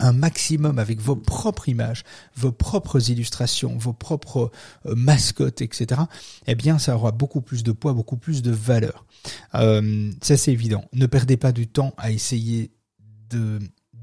un 0.00 0.12
maximum 0.12 0.78
avec 0.78 1.00
vos 1.00 1.16
propres 1.16 1.68
images, 1.68 2.04
vos 2.36 2.52
propres 2.52 3.10
illustrations, 3.10 3.76
vos 3.76 3.92
propres 3.92 4.50
euh, 4.86 4.94
mascottes, 4.94 5.60
etc., 5.60 6.02
eh 6.46 6.54
bien, 6.54 6.78
ça 6.78 6.94
aura 6.94 7.10
beaucoup 7.12 7.40
plus 7.40 7.62
de 7.62 7.72
poids, 7.72 7.92
beaucoup 7.92 8.16
plus 8.16 8.42
de 8.42 8.50
valeur. 8.50 9.06
Euh, 9.54 10.10
ça, 10.22 10.36
c'est 10.36 10.52
évident. 10.52 10.84
Ne 10.92 11.06
perdez 11.06 11.36
pas 11.36 11.52
du 11.52 11.66
temps 11.66 11.94
à 11.98 12.10
essayer 12.10 12.70
de 13.30 13.58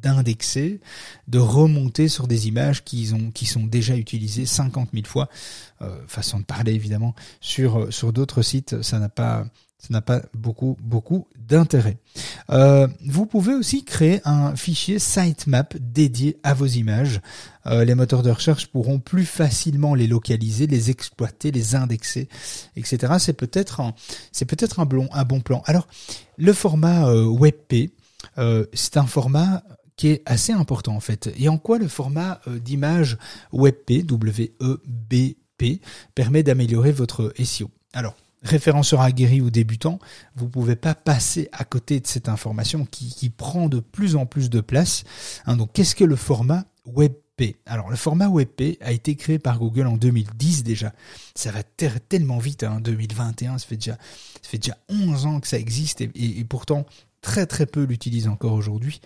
d'indexer, 0.05 0.79
de 1.27 1.39
remonter 1.39 2.07
sur 2.07 2.27
des 2.27 2.47
images 2.47 2.83
qui, 2.83 3.11
ont, 3.13 3.31
qui 3.31 3.47
sont 3.47 3.65
déjà 3.65 3.97
utilisées 3.97 4.45
50 4.45 4.89
000 4.93 5.05
fois, 5.05 5.29
euh, 5.81 5.99
façon 6.07 6.39
de 6.39 6.45
parler 6.45 6.73
évidemment, 6.73 7.15
sur, 7.41 7.79
euh, 7.79 7.91
sur 7.91 8.13
d'autres 8.13 8.43
sites, 8.43 8.83
ça 8.83 8.99
n'a 8.99 9.09
pas, 9.09 9.45
ça 9.79 9.87
n'a 9.89 10.01
pas 10.01 10.21
beaucoup, 10.35 10.77
beaucoup 10.79 11.27
d'intérêt. 11.39 11.97
Euh, 12.51 12.87
vous 13.03 13.25
pouvez 13.25 13.55
aussi 13.55 13.83
créer 13.83 14.21
un 14.25 14.55
fichier 14.55 14.99
sitemap 14.99 15.75
dédié 15.77 16.37
à 16.43 16.53
vos 16.53 16.67
images. 16.67 17.19
les 17.65 17.95
moteurs 17.95 18.21
de 18.21 18.29
recherche 18.29 18.67
pourront 18.67 18.99
plus 18.99 19.25
facilement 19.25 19.95
les 19.95 20.05
localiser, 20.05 20.67
les 20.67 20.91
exploiter, 20.91 21.49
les 21.49 21.73
indexer, 21.73 22.29
etc. 22.75 23.13
C'est 23.17 23.33
peut-être 23.33 23.79
un, 23.79 23.95
c'est 24.31 24.45
peut-être 24.45 24.79
un 24.79 24.85
bon, 24.85 25.09
un 25.11 25.23
bon 25.23 25.41
plan. 25.41 25.63
Alors, 25.65 25.87
le 26.37 26.53
format 26.53 27.11
WebP, 27.11 27.91
c'est 28.73 28.97
un 28.97 29.07
format 29.07 29.63
qui 29.97 30.09
est 30.09 30.21
assez 30.25 30.51
important 30.51 30.95
en 30.95 30.99
fait. 30.99 31.31
Et 31.37 31.49
en 31.49 31.57
quoi 31.57 31.77
le 31.77 31.87
format 31.87 32.41
euh, 32.47 32.59
d'image 32.59 33.17
WebP, 33.51 34.05
W-E-B-P, 34.05 35.81
permet 36.13 36.43
d'améliorer 36.43 36.91
votre 36.91 37.33
SEO 37.43 37.69
Alors, 37.93 38.15
référenceur 38.43 39.01
aguerri 39.01 39.41
ou 39.41 39.49
débutant, 39.49 39.99
vous 40.35 40.47
pouvez 40.49 40.75
pas 40.75 40.95
passer 40.95 41.49
à 41.51 41.63
côté 41.63 41.99
de 41.99 42.07
cette 42.07 42.29
information 42.29 42.85
qui, 42.85 43.29
prend 43.29 43.69
de 43.69 43.79
plus 43.79 44.15
en 44.15 44.25
plus 44.25 44.49
de 44.49 44.61
place. 44.61 45.03
Hein, 45.45 45.57
donc, 45.57 45.71
qu'est-ce 45.73 45.95
que 45.95 46.03
le 46.03 46.15
format 46.15 46.65
WebP 46.85 47.57
Alors, 47.65 47.89
le 47.89 47.95
format 47.95 48.29
WebP 48.29 48.77
a 48.81 48.91
été 48.91 49.15
créé 49.15 49.39
par 49.39 49.59
Google 49.59 49.87
en 49.87 49.97
2010 49.97 50.63
déjà. 50.63 50.93
Ça 51.33 51.51
va 51.51 51.63
tellement 51.63 52.37
vite, 52.37 52.63
hein, 52.63 52.79
2021, 52.81 53.57
ça 53.57 53.65
fait 53.65 53.77
déjà, 53.77 53.93
ça 53.93 54.49
fait 54.49 54.57
déjà 54.57 54.77
11 54.89 55.25
ans 55.25 55.39
que 55.39 55.47
ça 55.47 55.57
existe 55.57 56.01
et 56.01 56.45
pourtant 56.47 56.85
très 57.25 57.47
très 57.47 57.65
peu 57.65 57.83
l'utilisent 57.83 58.27
encore 58.27 58.53
aujourd'hui. 58.53 59.01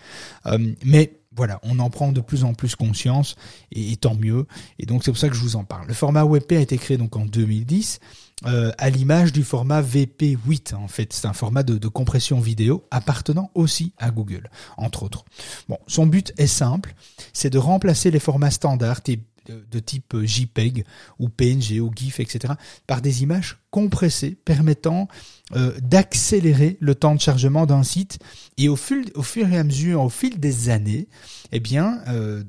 Euh, 0.46 0.74
mais 0.84 1.14
voilà, 1.36 1.62
on 1.64 1.80
en 1.80 1.90
prend 1.90 2.12
de 2.12 2.20
plus 2.20 2.44
en 2.44 2.54
plus 2.54 2.76
conscience 2.76 3.36
et, 3.72 3.96
tant 3.96 4.14
mieux. 4.14 4.46
Et 4.78 4.86
donc 4.86 5.04
c'est 5.04 5.12
pour 5.12 5.18
ça 5.18 5.30
que 5.30 5.36
je 5.36 5.42
vous 5.42 5.56
en 5.56 5.64
parle. 5.64 5.88
Le 5.88 5.94
format 5.94 6.26
WebP 6.26 6.52
a 6.52 6.60
été 6.60 6.78
créé 6.78 6.98
donc 6.98 7.16
en 7.16 7.26
2010 7.26 8.02
euh, 8.46 8.72
à 8.78 8.90
l'image 8.90 9.32
du 9.32 9.44
format 9.44 9.82
VP8. 9.82 10.76
En 10.76 10.90
fait, 10.90 11.14
c'est 11.14 11.28
un 11.28 11.34
format 11.34 11.64
de, 11.64 11.78
de, 11.78 11.88
compression 11.88 12.42
vidéo 12.42 12.84
appartenant 12.92 13.52
aussi 13.56 13.94
à 13.98 14.12
Google, 14.12 14.50
entre 14.76 15.04
autres. 15.04 15.24
Bon, 15.70 15.78
son 15.88 16.06
but 16.06 16.34
est 16.38 16.48
simple, 16.48 16.94
c'est 17.32 17.50
de 17.50 17.58
remplacer 17.58 18.12
les 18.12 18.20
formats 18.20 18.52
standards 18.52 19.02
type 19.02 19.24
de 19.50 19.80
type 19.80 20.16
JPEG 20.22 20.86
ou 21.20 21.30
PNG 21.30 21.80
ou 21.80 21.92
GIF, 21.96 22.20
etc., 22.20 22.54
par 22.88 23.02
des 23.02 23.24
images 23.24 23.60
compressées 23.72 24.38
permettant 24.46 25.08
euh, 25.56 25.74
d'accélérer 25.82 26.78
le 26.80 26.96
temps 26.96 27.16
de 27.16 27.22
chargement 27.22 27.66
d'un 27.66 27.84
site. 27.84 28.20
Et 28.58 28.70
au, 28.70 28.76
fil, 28.76 29.12
au 29.16 29.24
fur 29.24 29.52
et 29.52 29.58
à 29.58 29.64
mesure, 29.64 30.02
au 30.02 30.10
fil 30.10 30.40
des 30.40 30.70
années, 30.70 31.08
eh 31.52 31.60
bien, 31.60 32.02
euh, 32.08 32.44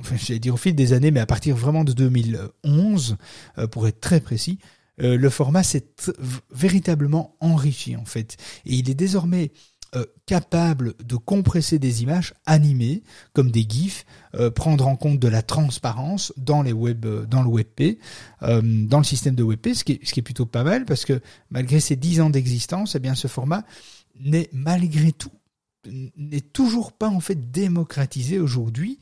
enfin, 0.00 0.16
j'allais 0.16 0.40
dire 0.40 0.54
au 0.54 0.58
fil 0.58 0.74
des 0.74 0.92
années, 0.92 1.10
mais 1.10 1.20
à 1.20 1.26
partir 1.26 1.56
vraiment 1.56 1.84
de 1.84 1.92
2011, 1.92 3.16
euh, 3.58 3.66
pour 3.66 3.86
être 3.88 4.00
très 4.00 4.20
précis, 4.20 4.58
euh, 5.00 5.16
le 5.16 5.30
format 5.30 5.62
s'est 5.62 5.86
véritablement 6.50 7.36
enrichi 7.40 7.96
en 7.96 8.04
fait. 8.04 8.36
Et 8.66 8.74
il 8.74 8.90
est 8.90 8.94
désormais 8.94 9.52
euh, 9.94 10.06
capable 10.24 10.94
de 11.04 11.16
compresser 11.16 11.78
des 11.78 12.02
images 12.02 12.32
animées 12.46 13.02
comme 13.34 13.50
des 13.50 13.66
GIFs, 13.68 14.06
euh, 14.34 14.50
prendre 14.50 14.86
en 14.86 14.96
compte 14.96 15.18
de 15.18 15.28
la 15.28 15.42
transparence 15.42 16.32
dans 16.38 16.62
les 16.62 16.72
web, 16.72 17.04
euh, 17.04 17.26
dans 17.26 17.42
le 17.42 17.50
WebP, 17.50 17.98
dans 18.40 18.98
le 18.98 19.04
système 19.04 19.34
de 19.34 19.42
WebP, 19.42 19.74
ce 19.74 19.84
qui, 19.84 19.92
est, 19.92 20.22
plutôt 20.22 20.46
pas 20.46 20.64
mal 20.64 20.86
parce 20.86 21.04
que 21.04 21.20
malgré 21.50 21.78
ses 21.78 21.96
10 21.96 22.22
ans 22.22 22.30
d'existence, 22.30 22.94
eh 22.94 23.00
bien 23.00 23.14
ce 23.14 23.28
format 23.28 23.64
n'est 24.18 24.48
malgré 24.52 25.12
tout 25.12 25.30
n'est 26.16 26.40
toujours 26.40 26.92
pas 26.92 27.08
en 27.08 27.20
fait 27.20 27.50
démocratisé 27.50 28.38
aujourd'hui 28.38 28.98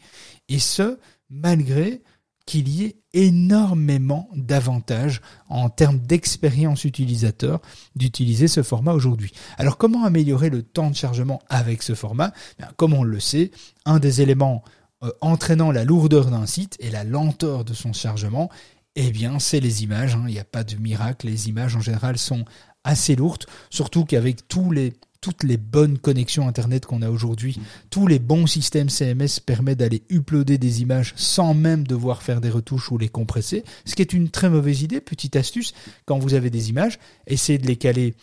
et 0.48 0.58
ce 0.58 0.98
malgré 1.28 2.02
qu'il 2.46 2.68
y 2.68 2.84
ait 2.84 2.96
énormément 3.12 4.28
d'avantages 4.34 5.20
en 5.48 5.68
termes 5.68 5.98
d'expérience 5.98 6.84
utilisateur 6.84 7.60
d'utiliser 7.96 8.48
ce 8.48 8.62
format 8.62 8.92
aujourd'hui. 8.92 9.32
Alors 9.58 9.78
comment 9.78 10.04
améliorer 10.04 10.50
le 10.50 10.62
temps 10.62 10.90
de 10.90 10.96
chargement 10.96 11.40
avec 11.48 11.82
ce 11.82 11.94
format? 11.94 12.32
Comme 12.76 12.94
on 12.94 13.02
le 13.02 13.20
sait, 13.20 13.50
un 13.84 13.98
des 13.98 14.20
éléments 14.20 14.62
euh, 15.02 15.10
entraînant 15.20 15.72
la 15.72 15.84
lourdeur 15.84 16.30
d'un 16.30 16.46
site 16.46 16.76
et 16.78 16.90
la 16.90 17.04
lenteur 17.04 17.64
de 17.64 17.72
son 17.72 17.92
chargement, 17.92 18.50
eh 18.96 19.10
bien 19.10 19.38
c'est 19.38 19.60
les 19.60 19.82
images. 19.82 20.14
Hein. 20.14 20.24
Il 20.26 20.32
n'y 20.32 20.40
a 20.40 20.44
pas 20.44 20.64
de 20.64 20.76
miracle, 20.76 21.26
les 21.26 21.48
images 21.48 21.76
en 21.76 21.80
général 21.80 22.18
sont 22.18 22.44
assez 22.84 23.16
lourdes, 23.16 23.46
surtout 23.70 24.04
qu'avec 24.04 24.48
tous 24.48 24.70
les 24.70 24.94
toutes 25.20 25.42
les 25.42 25.58
bonnes 25.58 25.98
connexions 25.98 26.48
Internet 26.48 26.86
qu'on 26.86 27.02
a 27.02 27.10
aujourd'hui, 27.10 27.60
tous 27.90 28.06
les 28.06 28.18
bons 28.18 28.46
systèmes 28.46 28.88
CMS 28.88 29.40
permettent 29.44 29.78
d'aller 29.78 30.02
uploader 30.10 30.56
des 30.56 30.80
images 30.82 31.12
sans 31.16 31.52
même 31.52 31.86
devoir 31.86 32.22
faire 32.22 32.40
des 32.40 32.50
retouches 32.50 32.90
ou 32.90 32.98
les 32.98 33.08
compresser, 33.08 33.64
ce 33.84 33.94
qui 33.94 34.02
est 34.02 34.12
une 34.12 34.30
très 34.30 34.48
mauvaise 34.48 34.82
idée. 34.82 35.00
Petite 35.00 35.36
astuce, 35.36 35.74
quand 36.06 36.18
vous 36.18 36.34
avez 36.34 36.50
des 36.50 36.70
images, 36.70 36.98
essayez 37.26 37.58
de 37.58 37.66
les 37.66 37.76
caler 37.76 38.14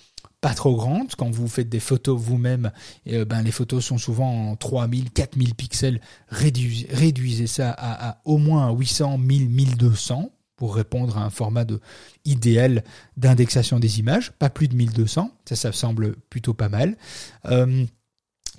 pas 0.42 0.54
trop 0.54 0.76
grandes. 0.76 1.14
Quand 1.16 1.30
vous 1.30 1.48
faites 1.48 1.70
des 1.70 1.80
photos 1.80 2.20
vous-même, 2.20 2.72
euh, 3.10 3.26
ben, 3.26 3.42
les 3.42 3.52
photos 3.52 3.86
sont 3.86 3.98
souvent 3.98 4.50
en 4.52 4.56
3000, 4.56 5.12
4000 5.12 5.56
pixels. 5.56 6.02
Réduisez, 6.30 7.48
ça 7.48 7.72
à, 7.72 8.10
à, 8.10 8.22
au 8.26 8.38
moins 8.38 8.72
800, 8.72 9.18
1000, 9.18 9.50
1200 9.50 10.32
pour 10.58 10.76
répondre 10.76 11.18
à 11.18 11.24
un 11.24 11.30
format 11.30 11.64
de, 11.64 11.80
idéal 12.26 12.84
d'indexation 13.16 13.80
des 13.80 14.00
images, 14.00 14.32
pas 14.34 14.50
plus 14.50 14.68
de 14.68 14.76
1200, 14.76 15.32
ça, 15.46 15.56
ça 15.56 15.72
semble 15.72 16.18
plutôt 16.30 16.54
pas 16.54 16.68
mal. 16.68 16.98
Euh, 17.46 17.86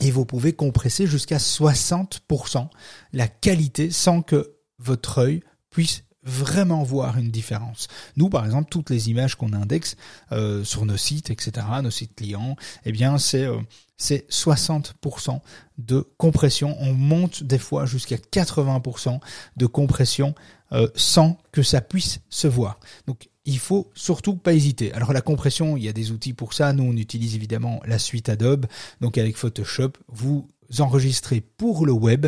et 0.01 0.11
vous 0.11 0.25
pouvez 0.25 0.53
compresser 0.53 1.07
jusqu'à 1.07 1.39
60% 1.39 2.69
la 3.13 3.29
qualité 3.29 3.91
sans 3.91 4.23
que 4.23 4.55
votre 4.79 5.19
œil 5.19 5.43
puisse 5.71 6.05
vraiment 6.23 6.83
voir 6.83 7.19
une 7.19 7.31
différence. 7.31 7.89
Nous, 8.17 8.29
par 8.29 8.45
exemple, 8.45 8.69
toutes 8.71 8.91
les 8.91 9.11
images 9.11 9.35
qu'on 9.35 9.53
indexe 9.53 9.97
euh, 10.33 10.63
sur 10.63 10.85
nos 10.85 10.97
sites, 10.97 11.31
etc., 11.31 11.67
nos 11.83 11.91
sites 11.91 12.15
clients, 12.15 12.57
eh 12.85 12.93
bien, 12.93 13.19
c'est 13.19 13.45
euh, 13.45 13.59
c'est 13.99 14.31
60% 14.31 15.41
de 15.79 16.07
compression. 16.17 16.77
On 16.79 16.93
monte 16.93 17.43
des 17.43 17.59
fois 17.59 17.85
jusqu'à 17.85 18.17
80% 18.17 19.19
de 19.57 19.67
compression 19.67 20.35
euh, 20.73 20.89
sans 20.95 21.39
que 21.53 21.63
ça 21.63 21.81
puisse 21.81 22.21
se 22.29 22.49
voir. 22.49 22.79
Donc, 23.07 23.29
il 23.49 23.59
faut 23.59 23.91
surtout 23.95 24.37
pas 24.37 24.53
hésiter. 24.53 24.93
Alors 24.93 25.15
la 25.15 25.23
compression, 25.23 25.79
il 25.79 25.83
y 25.83 25.89
a 25.89 25.95
des 25.95 26.13
outils 26.13 26.35
pour 26.35 26.53
ça. 26.53 26.75
Nous, 26.75 26.85
on 26.85 26.93
utilise 26.93 27.35
évidemment 27.35 27.81
la 27.87 27.99
suite 27.99 28.29
Adobe. 28.29 28.67
Donc 29.01 29.17
avec 29.17 29.39
Photoshop, 29.39 29.93
vous 30.09 30.47
enregistrez 30.81 31.41
pour 31.41 31.87
le 31.87 31.93
web. 31.93 32.27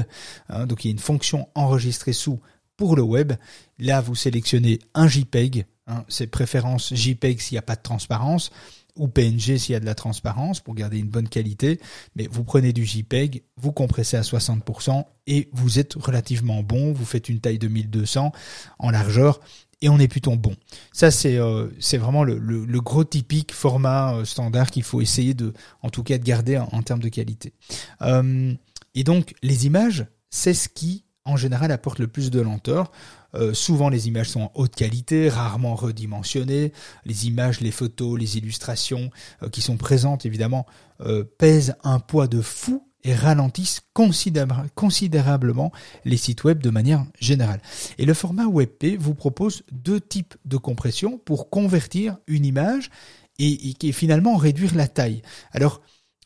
Hein, 0.49 0.67
donc 0.67 0.83
il 0.83 0.89
y 0.89 0.91
a 0.91 0.93
une 0.93 0.99
fonction 0.99 1.47
enregistrer 1.55 2.15
sous 2.15 2.41
pour 2.81 2.97
le 2.97 3.03
web. 3.03 3.35
Là, 3.79 4.01
vous 4.01 4.15
sélectionnez 4.15 4.79
un 4.95 5.07
JPEG, 5.07 5.67
hein, 5.87 6.03
c'est 6.09 6.29
préférence 6.29 6.95
JPEG 6.95 7.39
s'il 7.39 7.57
n'y 7.57 7.59
a 7.59 7.63
pas 7.63 7.77
de 7.77 7.83
transparence, 7.83 8.51
ou 8.97 9.07
PNG 9.07 9.59
s'il 9.59 9.75
y 9.75 9.75
a 9.75 9.81
de 9.81 9.85
la 9.85 9.95
transparence 9.95 10.61
pour 10.61 10.75
garder 10.75 10.99
une 10.99 11.11
bonne 11.11 11.29
qualité. 11.29 11.79
Mais 12.17 12.27
vous 12.27 12.43
prenez 12.43 12.73
du 12.73 12.87
JPEG, 12.87 13.43
vous 13.59 13.73
compressez 13.73 14.17
à 14.17 14.23
60% 14.23 15.05
et 15.27 15.51
vous 15.53 15.79
êtes 15.79 15.93
relativement 15.93 16.63
bon. 16.63 16.95
Vous 16.95 17.05
faites 17.05 17.29
une 17.29 17.39
taille 17.39 17.59
de 17.59 17.69
1200 17.69 18.33
en 18.79 18.91
largeur 18.91 19.41
et 19.83 19.91
on 19.91 19.99
est 19.99 20.09
plutôt 20.09 20.35
bon. 20.37 20.57
Ça 20.91 21.11
c'est 21.11 21.37
euh, 21.37 21.69
vraiment 21.99 22.25
le, 22.25 22.39
le, 22.39 22.81
gros 22.81 23.05
typique 23.05 23.53
format 23.53 24.15
euh, 24.15 24.25
standard 24.25 24.71
qu'il 24.71 24.85
faut 24.85 25.03
essayer 25.03 25.35
de 25.35 25.53
en 25.83 25.91
tout 25.91 26.03
cas 26.03 26.17
de 26.17 26.25
garder 26.25 26.57
en, 26.57 26.83
termes 26.83 27.01
de 27.01 27.11
qualité. 27.11 27.53
Euh, 28.01 28.55
et 28.95 29.05
donc 29.05 29.35
les 29.43 29.67
images, 29.67 30.07
c'est 30.31 30.55
ce 30.55 30.71
qui 30.71 31.05
en 31.31 31.37
général 31.37 31.73
apporte 31.73 31.99
le 31.99 32.07
plus 32.07 32.31
de 32.31 32.41
lenteur. 32.41 32.91
Euh, 33.35 33.55
souvent 33.55 33.89
les 33.89 34.09
images 34.09 34.31
sont 34.31 34.43
en 34.43 34.53
haute 34.55 34.75
qualité, 34.75 35.29
rarement 35.29 35.75
redimensionnées. 35.75 36.73
Les 37.05 37.27
images, 37.27 37.61
les 37.61 37.71
photos, 37.71 38.19
les 38.19 38.37
illustrations 38.37 39.11
euh, 39.43 39.49
qui 39.49 39.63
sont 39.63 39.77
présentes 39.77 40.27
évidemment 40.27 40.67
euh, 41.01 41.25
pèsent 41.39 41.75
un 41.85 42.01
poids 42.01 42.27
de 42.27 42.41
fou 42.41 42.87
et 43.03 43.15
ralentissent 43.15 43.81
considérablement 43.95 45.73
les 46.05 46.19
sites 46.19 46.45
web 46.45 46.63
de 46.63 46.69
manière 46.69 47.07
générale. 47.19 47.63
Et 47.97 48.05
le 48.05 48.13
format 48.13 48.47
WebP 48.47 48.99
vous 48.99 49.15
propose 49.15 49.63
deux 49.73 50.01
types 50.01 50.35
de 50.45 50.59
compression 50.59 51.17
pour 51.17 51.49
convertir 51.49 52.19
une 52.27 52.45
image 52.45 52.91
et, 53.39 53.75
et 53.81 53.93
finalement 53.93 54.37
réduire 54.37 54.75
la 54.75 54.87
taille. 54.87 55.23
Alors 55.53 55.81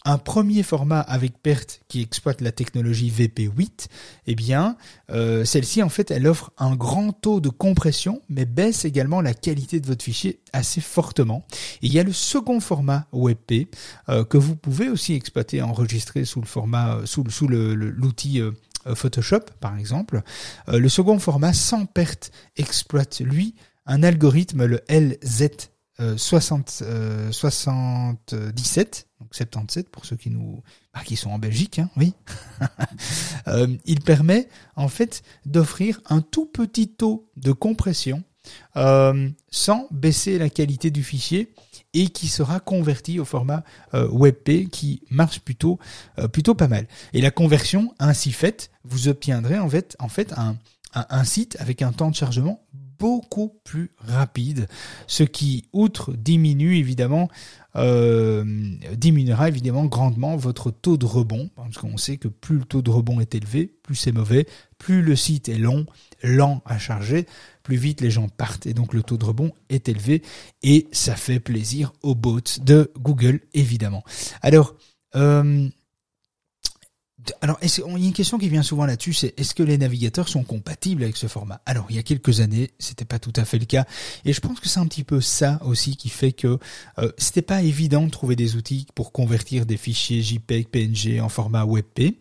un 0.04 0.18
premier 0.18 0.62
format 0.62 1.00
avec 1.00 1.38
perte 1.38 1.80
qui 1.88 2.02
exploite 2.02 2.40
la 2.40 2.52
technologie 2.52 3.10
VP8, 3.10 3.88
eh 4.26 4.34
bien, 4.34 4.76
euh, 5.10 5.44
celle-ci, 5.44 5.82
en 5.82 5.88
fait, 5.88 6.10
elle 6.10 6.26
offre 6.26 6.52
un 6.58 6.76
grand 6.76 7.12
taux 7.12 7.40
de 7.40 7.48
compression, 7.48 8.20
mais 8.28 8.44
baisse 8.44 8.84
également 8.84 9.20
la 9.20 9.32
qualité 9.32 9.80
de 9.80 9.86
votre 9.86 10.04
fichier 10.04 10.40
assez 10.52 10.80
fortement. 10.80 11.46
il 11.80 11.92
y 11.92 11.98
a 11.98 12.02
le 12.02 12.12
second 12.12 12.60
format 12.60 13.06
WebP 13.12 13.68
euh, 14.08 14.24
que 14.24 14.36
vous 14.36 14.56
pouvez 14.56 14.88
aussi 14.88 15.14
exploiter, 15.14 15.62
enregistrer 15.62 16.24
sous 16.24 16.40
le 16.40 16.46
format, 16.46 16.96
euh, 16.96 17.06
sous, 17.06 17.28
sous 17.30 17.48
l'outil 17.48 18.42
Photoshop, 18.94 19.46
par 19.60 19.78
exemple. 19.78 20.20
le 20.68 20.88
second 20.90 21.18
format 21.18 21.54
sans 21.54 21.86
perte 21.86 22.30
exploite, 22.56 23.20
lui, 23.20 23.54
un 23.86 24.02
algorithme, 24.02 24.66
le 24.66 24.80
LZ 24.90 25.70
60, 25.98 26.82
77, 27.30 29.08
donc 29.20 29.34
77 29.34 29.88
pour 29.90 30.04
ceux 30.04 30.16
qui 30.16 30.30
nous 30.30 30.62
bah, 30.92 31.00
qui 31.04 31.16
sont 31.16 31.30
en 31.30 31.38
Belgique, 31.38 31.78
hein, 31.78 31.90
oui. 31.96 32.14
euh, 33.48 33.68
il 33.84 34.00
permet 34.00 34.48
en 34.76 34.88
fait 34.88 35.22
d'offrir 35.46 36.00
un 36.06 36.20
tout 36.20 36.46
petit 36.46 36.88
taux 36.88 37.30
de 37.36 37.52
compression 37.52 38.22
euh, 38.76 39.30
sans 39.50 39.86
baisser 39.90 40.38
la 40.38 40.50
qualité 40.50 40.90
du 40.90 41.02
fichier 41.02 41.52
et 41.94 42.08
qui 42.08 42.28
sera 42.28 42.60
converti 42.60 43.20
au 43.20 43.24
format 43.24 43.62
euh, 43.94 44.08
WebP 44.10 44.68
qui 44.70 45.02
marche 45.10 45.40
plutôt 45.40 45.78
euh, 46.18 46.28
plutôt 46.28 46.54
pas 46.54 46.68
mal. 46.68 46.86
Et 47.12 47.20
la 47.20 47.30
conversion 47.30 47.94
ainsi 47.98 48.32
faite, 48.32 48.70
vous 48.84 49.08
obtiendrez 49.08 49.58
en 49.58 49.68
fait 49.68 49.96
en 49.98 50.08
fait 50.08 50.32
un, 50.36 50.56
un 50.94 51.24
site 51.24 51.56
avec 51.60 51.82
un 51.82 51.92
temps 51.92 52.10
de 52.10 52.16
chargement 52.16 52.60
beaucoup 52.98 53.60
plus 53.64 53.90
rapide, 53.98 54.68
ce 55.06 55.22
qui, 55.22 55.64
outre, 55.72 56.12
diminue 56.12 56.76
évidemment, 56.76 57.28
euh, 57.76 58.44
diminuera 58.96 59.48
évidemment 59.48 59.86
grandement 59.86 60.36
votre 60.36 60.70
taux 60.70 60.96
de 60.96 61.06
rebond, 61.06 61.50
parce 61.56 61.78
qu'on 61.78 61.96
sait 61.96 62.18
que 62.18 62.28
plus 62.28 62.58
le 62.58 62.64
taux 62.64 62.82
de 62.82 62.90
rebond 62.90 63.20
est 63.20 63.34
élevé, 63.34 63.72
plus 63.82 63.96
c'est 63.96 64.12
mauvais, 64.12 64.46
plus 64.78 65.02
le 65.02 65.16
site 65.16 65.48
est 65.48 65.58
long, 65.58 65.86
lent 66.22 66.62
à 66.66 66.78
charger, 66.78 67.26
plus 67.62 67.76
vite 67.76 68.00
les 68.00 68.10
gens 68.10 68.28
partent, 68.28 68.66
et 68.66 68.74
donc 68.74 68.94
le 68.94 69.02
taux 69.02 69.16
de 69.16 69.24
rebond 69.24 69.52
est 69.68 69.88
élevé, 69.88 70.22
et 70.62 70.86
ça 70.92 71.16
fait 71.16 71.40
plaisir 71.40 71.92
aux 72.02 72.14
bots 72.14 72.40
de 72.62 72.92
Google, 72.98 73.40
évidemment. 73.54 74.04
Alors, 74.40 74.74
euh, 75.16 75.68
alors, 77.40 77.58
il 77.62 77.68
y 77.68 78.04
a 78.04 78.06
une 78.08 78.12
question 78.12 78.38
qui 78.38 78.48
vient 78.48 78.62
souvent 78.62 78.86
là-dessus, 78.86 79.14
c'est 79.14 79.38
est-ce 79.38 79.54
que 79.54 79.62
les 79.62 79.78
navigateurs 79.78 80.28
sont 80.28 80.42
compatibles 80.42 81.02
avec 81.02 81.16
ce 81.16 81.26
format? 81.26 81.60
Alors, 81.66 81.86
il 81.90 81.96
y 81.96 81.98
a 81.98 82.02
quelques 82.02 82.40
années, 82.40 82.70
c'était 82.78 83.04
pas 83.04 83.18
tout 83.18 83.32
à 83.36 83.44
fait 83.44 83.58
le 83.58 83.64
cas, 83.64 83.86
et 84.24 84.32
je 84.32 84.40
pense 84.40 84.60
que 84.60 84.68
c'est 84.68 84.80
un 84.80 84.86
petit 84.86 85.04
peu 85.04 85.20
ça 85.20 85.60
aussi 85.64 85.96
qui 85.96 86.08
fait 86.08 86.32
que 86.32 86.58
euh, 86.98 87.12
c'était 87.16 87.42
pas 87.42 87.62
évident 87.62 88.04
de 88.04 88.10
trouver 88.10 88.36
des 88.36 88.56
outils 88.56 88.86
pour 88.94 89.12
convertir 89.12 89.66
des 89.66 89.76
fichiers 89.76 90.22
JPEG, 90.22 90.68
PNG 90.68 91.20
en 91.20 91.28
format 91.28 91.64
WebP, 91.64 92.18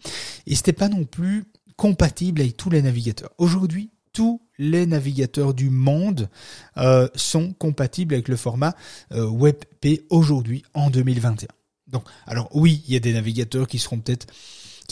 et 0.48 0.56
c'était 0.56 0.74
pas 0.74 0.90
non 0.90 1.06
plus 1.06 1.46
compatible 1.76 2.42
avec 2.42 2.56
tous 2.56 2.70
les 2.70 2.82
navigateurs. 2.82 3.32
Aujourd'hui, 3.38 3.90
tous 4.14 4.42
les 4.60 4.86
navigateurs 4.86 5.54
du 5.54 5.70
monde 5.70 6.30
euh, 6.78 7.08
sont 7.16 7.54
compatibles 7.54 8.14
avec 8.14 8.28
le 8.28 8.36
format 8.36 8.76
euh, 9.12 9.28
WebP 9.28 10.06
aujourd'hui 10.10 10.64
en 10.76 10.90
2021. 10.90 11.48
Donc, 11.88 12.06
alors 12.26 12.50
oui, 12.54 12.84
il 12.88 12.94
y 12.94 12.98
a 12.98 13.00
des 13.00 13.14
navigateurs 13.14 13.68
qui 13.68 13.80
seront 13.80 14.00
peut-être 14.00 14.28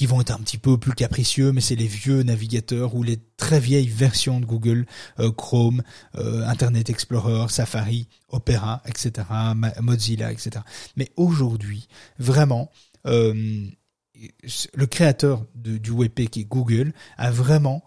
qui 0.02 0.08
vont 0.08 0.20
être 0.20 0.32
un 0.32 0.40
petit 0.40 0.58
peu 0.58 0.80
plus 0.80 0.94
capricieux, 0.94 1.52
mais 1.52 1.62
c'est 1.62 1.76
les 1.76 1.86
vieux 1.86 2.24
navigateurs 2.24 2.96
ou 2.96 3.04
les 3.04 3.20
très 3.38 3.60
vieilles 3.60 3.88
versions 3.88 4.40
de 4.40 4.48
Google, 4.48 4.88
euh, 5.20 5.32
Chrome, 5.32 5.84
euh, 6.16 6.44
Internet 6.48 6.90
Explorer, 6.90 7.50
Safari, 7.50 8.08
Opera, 8.28 8.82
etc., 8.88 9.28
Mozilla, 9.80 10.32
etc. 10.32 10.66
Mais 10.96 11.12
aujourd'hui, 11.18 11.88
vraiment, 12.18 12.72
euh, 13.06 13.64
le 14.74 14.86
créateur 14.88 15.46
du 15.54 15.92
WebP 15.92 16.32
qui 16.32 16.40
est 16.42 16.46
Google 16.46 16.94
a 17.20 17.30
vraiment 17.30 17.84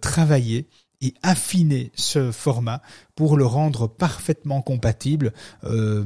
travaillé 0.00 0.66
et 1.00 1.14
affiner 1.22 1.92
ce 1.94 2.30
format 2.30 2.82
pour 3.14 3.36
le 3.36 3.46
rendre 3.46 3.86
parfaitement 3.86 4.62
compatible 4.62 5.32
euh, 5.64 6.04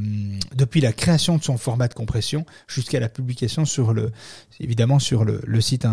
depuis 0.54 0.80
la 0.80 0.92
création 0.92 1.36
de 1.36 1.42
son 1.42 1.58
format 1.58 1.88
de 1.88 1.94
compression 1.94 2.46
jusqu'à 2.68 3.00
la 3.00 3.08
publication 3.08 3.64
sur 3.64 3.92
le 3.92 4.12
évidemment 4.60 4.98
sur 4.98 5.24
le, 5.24 5.60
site 5.60 5.86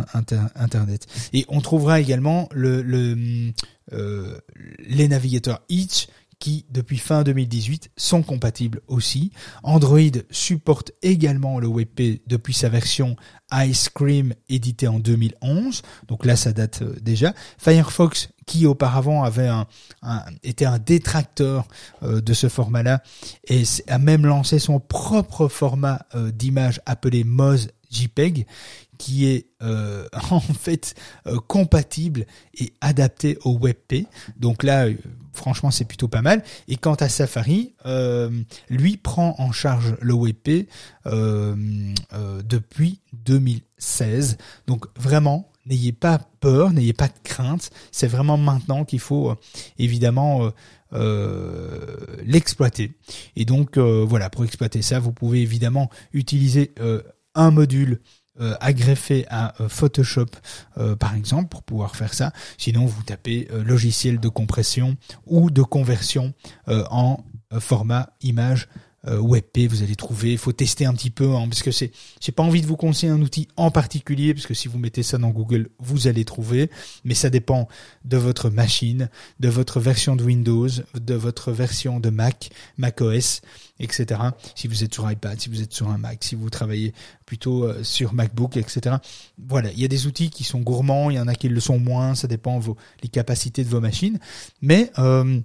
internet 0.55 1.07
et 1.33 1.45
on 1.47 1.61
trouvera 1.61 1.99
également 1.99 2.49
le, 2.51 2.81
le 2.81 3.51
euh, 3.93 4.39
les 4.79 5.07
navigateurs 5.07 5.61
Itch 5.69 6.07
qui, 6.41 6.65
depuis 6.71 6.97
fin 6.97 7.23
2018, 7.23 7.91
sont 7.95 8.23
compatibles 8.23 8.81
aussi. 8.87 9.31
Android 9.63 9.99
supporte 10.31 10.91
également 11.03 11.59
le 11.59 11.67
WebP 11.67 12.21
depuis 12.27 12.55
sa 12.55 12.67
version 12.67 13.15
Ice 13.53 13.89
Cream 13.89 14.33
éditée 14.49 14.87
en 14.87 14.99
2011. 14.99 15.83
Donc 16.07 16.25
là, 16.25 16.35
ça 16.35 16.51
date 16.51 16.81
euh, 16.81 16.95
déjà. 16.99 17.33
Firefox, 17.59 18.29
qui 18.51 18.65
auparavant 18.65 19.23
avait 19.23 19.47
un, 19.47 19.65
un 20.01 20.79
détracteur 20.79 21.69
euh, 22.03 22.19
de 22.19 22.33
ce 22.33 22.49
format-là, 22.49 23.01
et 23.47 23.63
a 23.87 23.97
même 23.97 24.25
lancé 24.25 24.59
son 24.59 24.81
propre 24.81 25.47
format 25.47 26.05
euh, 26.15 26.31
d'image 26.31 26.81
appelé 26.85 27.23
Moz 27.23 27.69
JPEG 27.91 28.45
qui 28.97 29.25
est 29.25 29.47
euh, 29.63 30.05
en 30.31 30.41
fait 30.41 30.95
compatible 31.47 32.25
et 32.53 32.73
adapté 32.81 33.37
au 33.45 33.57
WebP. 33.57 34.05
Donc 34.35 34.63
là, 34.63 34.87
franchement, 35.31 35.71
c'est 35.71 35.85
plutôt 35.85 36.09
pas 36.09 36.21
mal. 36.21 36.43
Et 36.67 36.75
quant 36.75 36.95
à 36.95 37.07
Safari, 37.07 37.73
lui 38.69 38.97
prend 38.97 39.35
en 39.39 39.53
charge 39.53 39.95
le 40.01 40.13
WebP 40.13 40.67
depuis 42.43 42.99
2016. 43.13 44.37
Donc 44.67 44.85
vraiment, 44.97 45.50
n'ayez 45.65 45.91
pas 45.91 46.19
peur, 46.39 46.71
n'ayez 46.71 46.93
pas 46.93 47.07
de 47.07 47.13
crainte. 47.23 47.69
C'est 47.91 48.07
vraiment 48.07 48.37
maintenant 48.37 48.85
qu'il 48.85 48.99
faut 48.99 49.35
évidemment 49.77 50.51
l'exploiter. 52.23 52.93
Et 53.35 53.45
donc 53.45 53.77
voilà, 53.77 54.29
pour 54.29 54.43
exploiter 54.43 54.81
ça, 54.81 54.99
vous 54.99 55.13
pouvez 55.13 55.41
évidemment 55.41 55.89
utiliser 56.13 56.73
un 57.35 57.51
module 57.51 57.99
euh, 58.39 58.55
à 58.61 59.61
euh, 59.61 59.67
Photoshop 59.67 60.27
euh, 60.77 60.95
par 60.95 61.15
exemple 61.15 61.49
pour 61.49 61.63
pouvoir 61.63 61.95
faire 61.95 62.13
ça. 62.13 62.31
Sinon 62.57 62.85
vous 62.85 63.03
tapez 63.03 63.47
logiciel 63.51 64.19
de 64.19 64.29
compression 64.29 64.95
ou 65.25 65.51
de 65.51 65.61
conversion 65.61 66.33
en 66.67 67.23
format 67.59 68.09
image 68.21 68.69
euh, 69.07 69.19
WebP, 69.19 69.67
vous 69.69 69.83
allez 69.83 69.95
trouver. 69.95 70.33
Il 70.33 70.37
faut 70.37 70.51
tester 70.51 70.85
un 70.85 70.93
petit 70.93 71.09
peu, 71.09 71.35
hein, 71.35 71.47
parce 71.47 71.63
que 71.63 71.71
c'est, 71.71 71.91
j'ai 72.19 72.31
pas 72.31 72.43
envie 72.43 72.61
de 72.61 72.67
vous 72.67 72.75
conseiller 72.75 73.11
un 73.11 73.21
outil 73.21 73.47
en 73.55 73.71
particulier, 73.71 74.33
parce 74.33 74.45
que 74.45 74.53
si 74.53 74.67
vous 74.67 74.77
mettez 74.77 75.03
ça 75.03 75.17
dans 75.17 75.29
Google, 75.29 75.69
vous 75.79 76.07
allez 76.07 76.25
trouver. 76.25 76.69
Mais 77.03 77.15
ça 77.15 77.29
dépend 77.29 77.67
de 78.05 78.17
votre 78.17 78.49
machine, 78.49 79.09
de 79.39 79.49
votre 79.49 79.79
version 79.79 80.15
de 80.15 80.23
Windows, 80.23 80.69
de 80.93 81.13
votre 81.15 81.51
version 81.51 81.99
de 81.99 82.09
Mac, 82.09 82.51
Mac 82.77 83.01
OS, 83.01 83.41
etc. 83.79 84.21
Si 84.55 84.67
vous 84.67 84.83
êtes 84.83 84.93
sur 84.93 85.09
iPad, 85.09 85.39
si 85.39 85.49
vous 85.49 85.61
êtes 85.61 85.73
sur 85.73 85.89
un 85.89 85.97
Mac, 85.97 86.23
si 86.23 86.35
vous 86.35 86.49
travaillez 86.49 86.93
plutôt 87.25 87.65
euh, 87.65 87.83
sur 87.83 88.13
MacBook, 88.13 88.57
etc. 88.57 88.97
Voilà, 89.37 89.71
il 89.71 89.79
y 89.79 89.85
a 89.85 89.87
des 89.87 90.05
outils 90.05 90.29
qui 90.29 90.43
sont 90.43 90.59
gourmands, 90.59 91.09
il 91.09 91.15
y 91.15 91.19
en 91.19 91.27
a 91.27 91.35
qui 91.35 91.49
le 91.49 91.59
sont 91.59 91.79
moins, 91.79 92.13
ça 92.13 92.27
dépend 92.27 92.59
vos 92.59 92.77
les 93.01 93.09
capacités 93.09 93.63
de 93.63 93.69
vos 93.69 93.79
machines. 93.79 94.19
Mais 94.61 94.91
euh, 94.99 95.39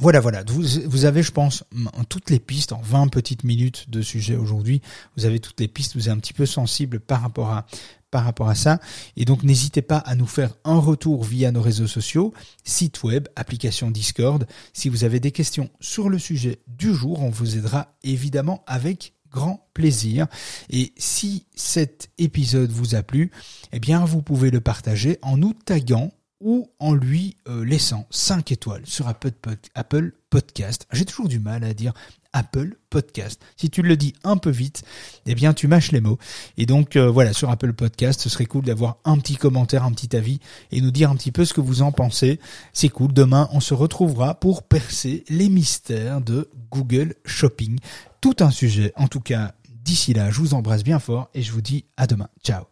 voilà, 0.00 0.20
voilà. 0.20 0.42
Vous, 0.46 0.62
vous, 0.86 1.04
avez, 1.04 1.22
je 1.22 1.32
pense, 1.32 1.64
toutes 2.08 2.30
les 2.30 2.40
pistes 2.40 2.72
en 2.72 2.80
20 2.80 3.08
petites 3.08 3.44
minutes 3.44 3.90
de 3.90 4.02
sujet 4.02 4.36
aujourd'hui. 4.36 4.82
Vous 5.16 5.24
avez 5.24 5.38
toutes 5.38 5.60
les 5.60 5.68
pistes. 5.68 5.94
Vous 5.94 6.08
êtes 6.08 6.14
un 6.14 6.18
petit 6.18 6.32
peu 6.32 6.46
sensible 6.46 7.00
par 7.00 7.22
rapport 7.22 7.50
à 7.50 7.66
par 8.12 8.24
rapport 8.24 8.48
à 8.48 8.54
ça. 8.54 8.78
Et 9.16 9.24
donc 9.24 9.42
n'hésitez 9.42 9.82
pas 9.82 9.96
à 9.96 10.14
nous 10.14 10.26
faire 10.26 10.54
un 10.64 10.78
retour 10.78 11.24
via 11.24 11.50
nos 11.50 11.62
réseaux 11.62 11.86
sociaux, 11.88 12.32
site 12.62 13.02
web, 13.02 13.26
application 13.36 13.90
Discord. 13.90 14.46
Si 14.74 14.88
vous 14.88 15.02
avez 15.04 15.18
des 15.18 15.32
questions 15.32 15.70
sur 15.80 16.08
le 16.08 16.18
sujet 16.18 16.60
du 16.68 16.94
jour, 16.94 17.22
on 17.22 17.30
vous 17.30 17.56
aidera 17.56 17.96
évidemment 18.04 18.62
avec 18.66 19.14
grand 19.32 19.66
plaisir. 19.72 20.26
Et 20.68 20.92
si 20.98 21.46
cet 21.54 22.10
épisode 22.18 22.70
vous 22.70 22.94
a 22.94 23.02
plu, 23.02 23.32
eh 23.72 23.80
bien 23.80 24.04
vous 24.04 24.22
pouvez 24.22 24.50
le 24.50 24.60
partager 24.60 25.18
en 25.22 25.38
nous 25.38 25.54
taguant 25.54 26.12
ou 26.42 26.70
en 26.78 26.94
lui 26.94 27.36
euh, 27.48 27.64
laissant 27.64 28.06
5 28.10 28.52
étoiles 28.52 28.82
sur 28.84 29.08
Apple, 29.08 30.12
Podcast. 30.30 30.86
J'ai 30.92 31.04
toujours 31.04 31.28
du 31.28 31.38
mal 31.38 31.64
à 31.64 31.74
dire 31.74 31.92
Apple 32.32 32.76
Podcast. 32.90 33.40
Si 33.56 33.68
tu 33.68 33.82
le 33.82 33.96
dis 33.96 34.14
un 34.24 34.36
peu 34.36 34.50
vite, 34.50 34.82
eh 35.26 35.34
bien 35.34 35.52
tu 35.52 35.68
mâches 35.68 35.92
les 35.92 36.00
mots. 36.00 36.18
Et 36.56 36.66
donc 36.66 36.96
euh, 36.96 37.10
voilà, 37.10 37.32
sur 37.32 37.50
Apple 37.50 37.74
Podcast, 37.74 38.20
ce 38.20 38.28
serait 38.28 38.46
cool 38.46 38.64
d'avoir 38.64 38.96
un 39.04 39.18
petit 39.18 39.36
commentaire, 39.36 39.84
un 39.84 39.92
petit 39.92 40.16
avis 40.16 40.40
et 40.70 40.80
nous 40.80 40.90
dire 40.90 41.10
un 41.10 41.16
petit 41.16 41.32
peu 41.32 41.44
ce 41.44 41.54
que 41.54 41.60
vous 41.60 41.82
en 41.82 41.92
pensez. 41.92 42.40
C'est 42.72 42.88
cool. 42.88 43.12
Demain, 43.12 43.48
on 43.52 43.60
se 43.60 43.74
retrouvera 43.74 44.34
pour 44.34 44.62
percer 44.62 45.24
les 45.28 45.48
mystères 45.48 46.20
de 46.20 46.48
Google 46.70 47.14
Shopping. 47.24 47.78
Tout 48.20 48.36
un 48.40 48.50
sujet. 48.50 48.92
En 48.96 49.08
tout 49.08 49.20
cas, 49.20 49.52
d'ici 49.84 50.14
là, 50.14 50.30
je 50.30 50.38
vous 50.38 50.54
embrasse 50.54 50.84
bien 50.84 50.98
fort 50.98 51.28
et 51.34 51.42
je 51.42 51.52
vous 51.52 51.62
dis 51.62 51.84
à 51.96 52.06
demain. 52.06 52.28
Ciao. 52.42 52.71